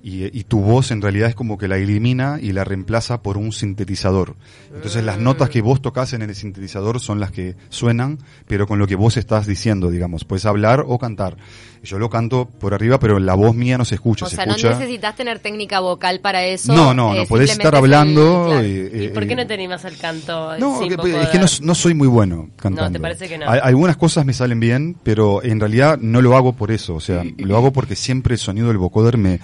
Y, 0.03 0.25
y 0.37 0.43
tu 0.45 0.61
voz 0.61 0.89
en 0.91 1.01
realidad 1.01 1.29
es 1.29 1.35
como 1.35 1.57
que 1.57 1.67
la 1.67 1.77
elimina 1.77 2.39
y 2.41 2.53
la 2.53 2.63
reemplaza 2.63 3.21
por 3.21 3.37
un 3.37 3.51
sintetizador. 3.51 4.35
Entonces 4.73 5.03
las 5.03 5.19
notas 5.19 5.49
que 5.49 5.61
vos 5.61 5.81
tocas 5.81 6.13
en 6.13 6.23
el 6.23 6.33
sintetizador 6.35 6.99
son 6.99 7.19
las 7.19 7.31
que 7.31 7.55
suenan, 7.69 8.17
pero 8.47 8.65
con 8.67 8.79
lo 8.79 8.87
que 8.87 8.95
vos 8.95 9.17
estás 9.17 9.45
diciendo, 9.45 9.91
digamos. 9.91 10.23
Puedes 10.25 10.45
hablar 10.45 10.83
o 10.87 10.97
cantar. 10.97 11.37
Yo 11.83 11.97
lo 11.97 12.09
canto 12.11 12.45
por 12.47 12.73
arriba, 12.75 12.99
pero 12.99 13.17
la 13.19 13.33
voz 13.33 13.55
mía 13.55 13.77
no 13.77 13.85
se 13.85 13.95
escucha. 13.95 14.25
O 14.25 14.29
se 14.29 14.35
sea, 14.35 14.45
no 14.45 14.55
necesitas 14.55 15.15
tener 15.15 15.39
técnica 15.39 15.79
vocal 15.79 16.19
para 16.19 16.45
eso. 16.45 16.73
No, 16.73 16.93
no, 16.93 17.13
no, 17.13 17.21
eh, 17.21 17.25
podés 17.27 17.51
estar 17.51 17.75
hablando. 17.75 18.45
claro. 18.47 18.61
eh, 18.63 19.05
¿Y 19.05 19.07
por 19.09 19.25
qué 19.25 19.33
eh, 19.33 19.35
no 19.37 19.47
te 19.47 19.53
animas 19.55 19.83
al 19.85 19.97
canto 19.97 20.57
no, 20.59 20.79
que- 20.79 21.21
es 21.21 21.29
que 21.29 21.39
no, 21.39 21.45
no 21.61 21.75
soy 21.75 21.93
muy 21.95 22.07
bueno 22.07 22.49
cantando. 22.55 22.89
No, 22.89 22.93
¿te 22.93 22.99
parece 22.99 23.27
que 23.27 23.37
no? 23.37 23.49
Algunas 23.49 23.97
cosas 23.97 24.25
me 24.25 24.33
salen 24.33 24.59
bien, 24.59 24.95
pero 25.03 25.43
en 25.43 25.59
realidad 25.59 25.97
no 25.99 26.21
lo 26.21 26.35
hago 26.37 26.53
por 26.53 26.71
eso. 26.71 26.95
O 26.95 26.99
sea, 27.01 27.23
lo 27.37 27.57
hago 27.57 27.71
porque 27.73 27.95
siempre 27.95 28.35
el 28.35 28.39
sonido 28.39 28.67
del 28.67 28.77
vocoder 28.77 29.17
me, 29.17 29.39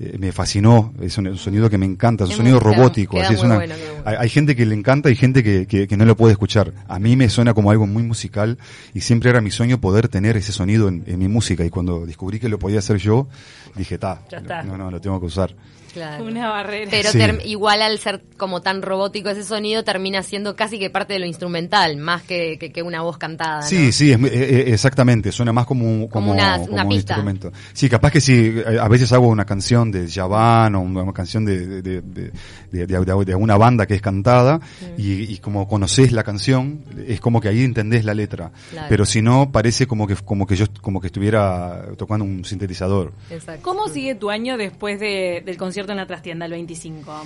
eh, 0.00 0.16
me 0.18 0.32
fascinó. 0.32 0.92
Es 1.00 1.18
un, 1.18 1.28
un 1.28 1.36
sonido 1.36 1.68
que 1.68 1.76
me 1.78 1.86
encanta, 1.86 2.24
es 2.24 2.30
un 2.30 2.36
sonido 2.38 2.58
robótico. 2.58 3.16
queda 3.16 3.26
así 3.26 3.34
es 3.34 3.42
una, 3.42 3.56
bueno, 3.56 3.74
queda 3.74 3.92
bueno. 3.92 4.02
hay, 4.06 4.16
hay 4.20 4.28
gente 4.30 4.56
que 4.56 4.64
le 4.66 4.74
encanta 4.74 5.10
y 5.10 5.16
gente 5.16 5.42
que, 5.44 5.66
que, 5.66 5.86
que 5.86 5.96
no 5.96 6.04
lo 6.06 6.16
puede 6.16 6.32
escuchar. 6.32 6.72
A 6.88 6.98
mí 6.98 7.16
me 7.16 7.28
suena 7.28 7.52
como 7.54 7.70
algo 7.70 7.86
muy 7.86 8.02
musical 8.02 8.58
y 8.94 9.02
siempre 9.02 9.30
era 9.30 9.40
mi 9.40 9.50
sueño 9.50 9.80
poder 9.80 10.08
tener 10.08 10.36
ese 10.36 10.52
sonido 10.52 10.88
en, 10.88 11.04
en 11.06 11.18
mi 11.18 11.28
música. 11.28 11.64
Y 11.64 11.70
cuando 11.70 12.06
descubrí 12.06 12.40
que 12.40 12.48
lo 12.48 12.58
podía 12.58 12.78
hacer 12.78 12.96
yo, 12.96 13.28
dije, 13.76 13.98
ta, 13.98 14.22
Ya 14.30 14.38
está. 14.38 14.62
no, 14.62 14.76
no, 14.78 14.90
lo 14.90 15.00
tengo 15.00 15.20
que 15.20 15.26
usar. 15.26 15.54
Claro. 15.92 16.24
Una 16.24 16.48
barrera. 16.50 16.88
Pero 16.90 17.10
Sí. 17.10 17.18
term- 17.18 17.40
igual 17.44 17.82
al 17.82 17.98
ser 17.98 18.22
como 18.36 18.60
tan 18.62 18.82
robótico 18.82 19.28
ese 19.30 19.42
sonido 19.44 19.82
termina 19.84 20.22
siendo 20.22 20.54
casi 20.56 20.78
que 20.78 20.90
parte 20.90 21.14
de 21.14 21.18
lo 21.20 21.26
instrumental, 21.26 21.96
más 21.96 22.22
que, 22.22 22.58
que, 22.58 22.70
que 22.72 22.82
una 22.82 23.02
voz 23.02 23.18
cantada. 23.18 23.60
¿no? 23.60 23.66
Sí, 23.66 23.92
sí, 23.92 24.12
es- 24.12 24.18
eh, 24.22 24.28
eh, 24.32 24.64
exactamente, 24.72 25.32
suena 25.32 25.52
más 25.52 25.66
como, 25.66 25.84
un- 25.84 26.08
Como 26.08 26.10
como, 26.28 26.32
una- 26.32 26.58
como 26.58 26.72
una 26.72 26.82
un 26.84 26.88
pista. 26.90 27.14
instrumento. 27.14 27.52
Sí, 27.72 27.88
capaz 27.88 28.10
que 28.12 28.20
sí, 28.20 28.54
eh, 28.66 28.78
a 28.80 28.88
veces 28.88 29.12
hago 29.12 29.28
una 29.28 29.44
canción 29.44 29.90
de 29.90 30.08
Javan 30.08 30.74
o 30.74 30.80
una 30.82 31.12
canción 31.12 31.44
de, 31.44 31.66
de, 31.66 31.82
de, 31.82 32.00
de, 32.02 32.32
de- 32.72 32.86
de- 32.86 33.24
de 33.24 33.32
alguna 33.32 33.56
banda 33.56 33.86
que 33.86 33.94
es 33.94 34.02
cantada 34.02 34.60
y, 34.96 35.32
y 35.32 35.38
como 35.38 35.66
conoces 35.66 36.12
la 36.12 36.22
canción, 36.22 36.84
es 37.06 37.20
como 37.20 37.40
que 37.40 37.48
ahí 37.48 37.64
entendés 37.64 38.04
la 38.04 38.14
letra. 38.14 38.52
Claro. 38.70 38.86
Pero 38.88 39.04
si 39.04 39.22
no, 39.22 39.50
parece 39.50 39.86
como 39.86 40.06
que, 40.06 40.14
como 40.16 40.46
que 40.46 40.56
yo 40.56 40.66
como 40.80 41.00
que 41.00 41.08
estuviera 41.08 41.82
tocando 41.96 42.24
un 42.24 42.44
sintetizador. 42.44 43.12
Exacto. 43.30 43.62
¿Cómo 43.62 43.88
sigue 43.88 44.14
tu 44.14 44.30
año 44.30 44.56
después 44.56 45.00
de- 45.00 45.42
del 45.44 45.56
concierto 45.56 45.79
en 45.88 45.96
la 45.98 46.06
trastienda 46.06 46.46
el 46.46 46.52
25? 46.52 47.22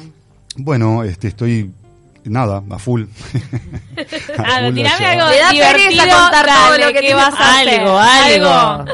Bueno, 0.56 1.02
este 1.04 1.28
estoy 1.28 1.70
nada, 2.25 2.62
a 2.70 2.78
full. 2.78 3.02
A 4.38 4.42
Ah, 4.56 4.61
full 4.64 4.75
tirame 4.75 5.06
algo 5.06 5.28
Le 5.30 5.38
da 5.38 5.50
pereza 5.50 5.78
divertido, 5.88 6.18
contar 6.18 6.46
todo 6.46 6.70
dale, 6.70 6.78
lo 6.78 6.87
que 6.88 6.92
¿qué 6.94 7.00
tiene 7.00 7.14
vas 7.16 7.34
a 7.38 7.54
hacer? 7.61 7.80
Algo, 7.80 7.99
algo. 7.99 8.84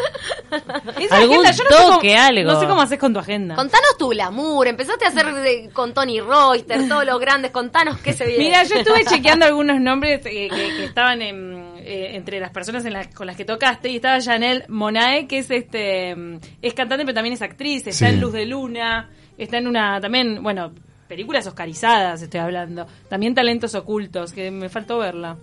Esa 1.00 1.17
Algún 1.17 1.47
agenda, 1.47 1.50
yo 1.52 1.64
no 1.64 1.71
sé 1.71 1.76
cómo- 1.85 1.95
toque, 1.97 2.17
algo. 2.17 2.52
No 2.52 2.61
sé 2.61 2.67
cómo 2.67 2.81
haces 2.83 2.99
con 2.99 3.12
tu 3.12 3.19
agenda. 3.21 3.55
Contanos 3.55 3.97
tu 3.99 4.09
glamour, 4.09 4.67
empezaste 4.67 5.04
a 5.04 5.08
hacer 5.08 5.32
de- 5.32 5.71
con 5.73 5.95
Tony 5.95 6.21
Royster, 6.21 6.89
todos 6.89 7.06
los 7.06 7.21
grandes, 7.21 7.50
contanos 7.52 7.99
qué 7.99 8.13
se 8.13 8.26
viene. 8.26 8.45
Mira, 8.45 8.65
yo 8.65 8.76
estuve 8.76 9.04
chequeando 9.08 9.47
algunos 9.47 9.80
nombres 9.80 10.21
eh, 10.26 10.49
que, 10.49 10.76
que 10.76 10.85
estaban 10.87 11.23
en, 11.23 11.75
eh, 11.78 12.17
entre 12.17 12.41
las 12.41 12.50
personas 12.50 12.85
en 12.85 12.95
las- 12.95 13.08
con 13.15 13.26
las 13.28 13.37
que 13.37 13.45
tocaste 13.45 13.91
y 13.91 13.97
estaba 13.97 14.21
Janelle 14.21 14.65
Monae, 14.69 15.28
que 15.28 15.39
es 15.39 15.50
este 15.50 16.17
mm, 16.17 16.39
es 16.63 16.75
cantante 16.75 17.04
pero 17.04 17.15
también 17.15 17.35
es 17.35 17.43
actriz, 17.43 17.87
está 17.87 18.08
Sí. 18.08 18.15
en 18.15 18.21
Luz 18.21 18.32
de 18.32 18.45
Luna, 18.47 19.08
está 19.45 19.59
en 19.59 19.67
una 19.67 20.00
también, 20.00 20.43
bueno, 20.43 20.73
películas 21.09 21.47
oscarizadas 21.47 22.23
estoy 22.23 22.41
hablando, 22.41 22.87
también 23.09 23.35
talentos 23.35 23.75
ocultos, 23.75 24.33
que 24.33 24.50
me 24.50 24.69
faltó 24.69 24.99
verla. 24.99 25.37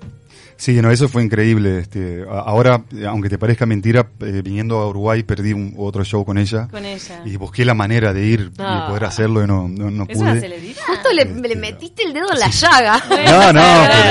Sí, 0.55 0.81
no, 0.81 0.89
eso 0.89 1.07
fue 1.07 1.23
increíble. 1.23 1.79
Este, 1.79 2.25
ahora, 2.29 2.83
eh, 2.95 3.05
aunque 3.05 3.29
te 3.29 3.37
parezca 3.37 3.67
mentira, 3.67 4.07
eh, 4.21 4.41
viniendo 4.43 4.79
a 4.79 4.87
Uruguay 4.89 5.21
perdí 5.21 5.53
un, 5.53 5.75
otro 5.77 6.03
show 6.03 6.25
con 6.25 6.37
ella. 6.39 6.67
Con 6.71 6.83
ella. 6.83 7.21
Y 7.25 7.37
busqué 7.37 7.63
la 7.63 7.75
manera 7.75 8.11
de 8.11 8.25
ir 8.25 8.51
Ah. 8.57 8.81
y 8.85 8.89
poder 8.89 9.05
hacerlo 9.05 9.43
y 9.43 9.47
no, 9.47 9.67
no, 9.67 9.91
no 9.91 10.05
Es 10.07 10.17
una 10.17 10.31
pude. 10.31 10.41
celebridad. 10.41 10.81
Justo 10.87 11.09
le, 11.13 11.25
le 11.25 11.55
metiste 11.55 12.03
el 12.03 12.13
dedo 12.13 12.31
en 12.33 12.39
la 12.39 12.49
llaga. 12.49 13.03
No, 13.27 13.53
no, 13.53 13.61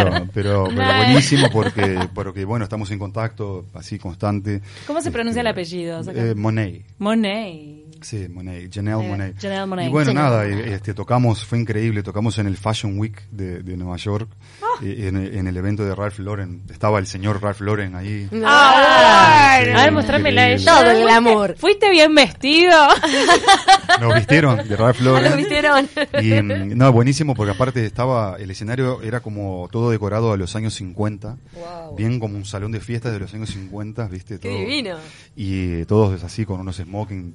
pero, 0.04 0.26
pero, 0.32 0.64
pero 0.74 0.96
buenísimo 0.98 1.48
porque, 1.52 2.08
porque, 2.14 2.44
bueno, 2.44 2.64
estamos 2.64 2.90
en 2.92 2.98
contacto 3.00 3.66
así 3.74 3.98
constante. 3.98 4.62
¿Cómo 4.86 5.00
se 5.00 5.10
pronuncia 5.10 5.40
el 5.40 5.46
apellido? 5.48 6.00
Eh, 6.14 6.34
Monet. 6.36 6.82
Monet. 6.98 7.85
Sí, 8.02 8.28
Monet, 8.28 8.72
Janelle 8.74 9.04
Eh, 9.04 9.08
Monet. 9.08 9.40
Janelle 9.40 9.66
Monáe. 9.66 9.86
Y 9.86 9.88
bueno, 9.90 10.12
Janelle 10.12 10.30
nada, 10.30 10.44
Monáe. 10.48 10.70
eh, 10.70 10.74
este, 10.74 10.94
tocamos, 10.94 11.44
fue 11.44 11.58
increíble, 11.58 12.02
tocamos 12.02 12.38
en 12.38 12.46
el 12.46 12.56
Fashion 12.56 12.98
Week 12.98 13.22
de, 13.30 13.62
de 13.62 13.76
Nueva 13.76 13.96
York, 13.96 14.28
Ah. 14.62 14.66
eh, 14.82 15.08
en, 15.08 15.16
en 15.16 15.46
el 15.46 15.56
evento 15.56 15.84
de 15.84 15.94
Ralph 15.94 16.18
Lauren. 16.18 16.62
Estaba 16.70 16.98
el 16.98 17.06
señor 17.06 17.42
Ralph 17.42 17.60
Lauren 17.60 17.94
ahí. 17.96 18.28
Ah, 18.44 19.58
Sí, 19.62 19.70
A 19.70 19.82
ver, 19.84 19.92
mostrámela 19.92 20.42
a 20.42 20.50
increíble. 20.52 20.62
ella. 20.70 20.80
Todo 20.82 20.90
el 20.90 21.02
glamour. 21.02 21.56
¿Fuiste 21.58 21.90
bien 21.90 22.14
vestido? 22.14 22.72
Nos 24.00 24.14
vistieron 24.14 24.68
de 24.68 24.76
Ralph 24.76 25.00
Lauren. 25.00 25.30
¿Lo 25.30 25.36
vistieron? 25.36 25.88
Y 26.22 26.32
mm, 26.42 26.76
no, 26.76 26.92
buenísimo 26.92 27.34
porque 27.34 27.52
aparte 27.52 27.84
estaba, 27.86 28.36
el 28.38 28.50
escenario 28.50 29.00
era 29.02 29.20
como 29.20 29.68
todo 29.72 29.90
decorado 29.90 30.32
a 30.32 30.36
los 30.36 30.54
años 30.56 30.74
50, 30.74 31.36
Wow. 31.54 31.96
bien 31.96 32.20
como 32.20 32.36
un 32.36 32.44
salón 32.44 32.72
de 32.72 32.80
fiestas 32.80 33.12
de 33.12 33.20
los 33.20 33.32
años 33.32 33.48
50, 33.50 34.06
viste, 34.08 34.38
Qué 34.38 34.48
todo. 34.50 34.58
divino. 34.58 34.96
Y 35.34 35.84
todos 35.86 36.22
así 36.22 36.44
con 36.44 36.60
unos 36.60 36.76
smoking 36.76 37.34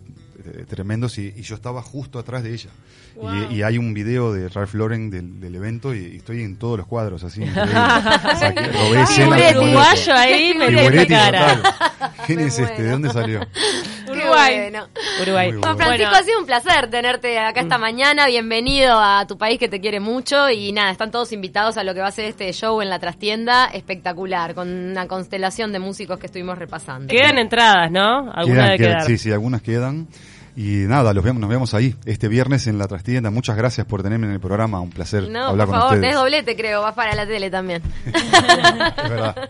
tremendos 0.68 1.18
y, 1.18 1.34
y 1.36 1.42
yo 1.42 1.56
estaba 1.56 1.82
justo 1.82 2.20
atrás 2.20 2.44
de 2.44 2.54
ella. 2.54 2.70
Y, 3.50 3.56
y 3.56 3.64
hay 3.64 3.78
un 3.78 3.94
video 3.94 4.32
de 4.34 4.48
Ralph 4.50 4.74
Lauren 4.74 5.10
del, 5.10 5.40
del 5.40 5.56
evento 5.56 5.94
y, 5.94 6.06
y 6.14 6.16
estoy 6.18 6.44
en 6.44 6.56
todos 6.56 6.78
los 6.78 6.88
cuadros 6.88 7.24
así. 7.24 7.42
O 7.52 8.40
sea, 8.40 8.54
que 8.54 8.68
robé 8.68 9.06
ahí, 10.14 10.54
me 10.56 11.08
cara. 11.08 11.62
¿Quién 12.26 12.40
Me 12.40 12.46
es 12.46 12.58
este? 12.58 12.84
¿De 12.84 12.92
dónde 12.92 13.12
salió? 13.12 13.42
Uruguay. 14.32 14.58
bueno. 14.62 14.88
Uruguay. 15.22 15.52
Francisco, 15.52 15.86
Bueno. 15.86 16.10
ha 16.10 16.24
sido 16.24 16.40
un 16.40 16.46
placer 16.46 16.90
tenerte 16.90 17.38
acá 17.40 17.62
esta 17.62 17.78
mañana. 17.78 18.28
Bienvenido 18.28 19.00
a 19.00 19.26
tu 19.28 19.38
país 19.38 19.60
que 19.60 19.68
te 19.70 19.80
quiere 19.80 20.00
mucho. 20.00 20.50
Y 20.50 20.72
nada, 20.72 20.92
están 20.92 21.12
todos 21.12 21.32
invitados 21.32 21.78
a 21.78 21.84
lo 21.84 21.94
que 21.94 22.00
va 22.02 22.08
a 22.08 22.12
ser 22.12 22.26
este 22.26 22.52
show 22.54 22.82
en 22.82 22.90
la 22.90 23.00
trastienda. 23.00 23.66
Espectacular, 23.66 24.54
con 24.56 24.68
una 24.92 25.08
constelación 25.08 25.72
de 25.72 25.80
músicos 25.80 26.20
que 26.20 26.26
estuvimos 26.28 26.58
repasando. 26.58 27.08
Quedan 27.12 27.38
entradas, 27.38 27.92
¿no? 27.92 28.32
Alguna 28.32 28.64
Quedan, 28.64 28.70
de 28.72 28.78
quedan, 28.78 28.92
quedar. 28.98 29.06
sí, 29.08 29.18
sí, 29.18 29.32
algunas 29.32 29.62
quedan. 29.62 30.08
Y 30.54 30.84
nada, 30.86 31.14
los 31.14 31.24
vemos, 31.24 31.40
nos 31.40 31.50
vemos 31.50 31.74
ahí 31.74 31.96
este 32.06 32.28
viernes 32.28 32.68
en 32.68 32.78
la 32.78 32.86
trastienda. 32.86 33.30
Muchas 33.32 33.56
gracias 33.56 33.88
por 33.88 34.04
tenerme 34.04 34.28
en 34.28 34.34
el 34.34 34.42
programa. 34.42 34.82
Un 34.82 34.90
placer 34.90 35.30
No, 35.30 35.46
hablar 35.48 35.66
por 35.66 35.76
con 35.76 35.82
favor, 35.82 35.96
ustedes. 35.96 36.02
tenés 36.12 36.16
doblete, 36.22 36.56
creo. 36.58 36.82
Vas 36.82 36.94
para 36.94 37.16
la 37.16 37.26
tele 37.26 37.50
también. 37.50 37.82
Es 38.06 39.10
verdad. 39.10 39.50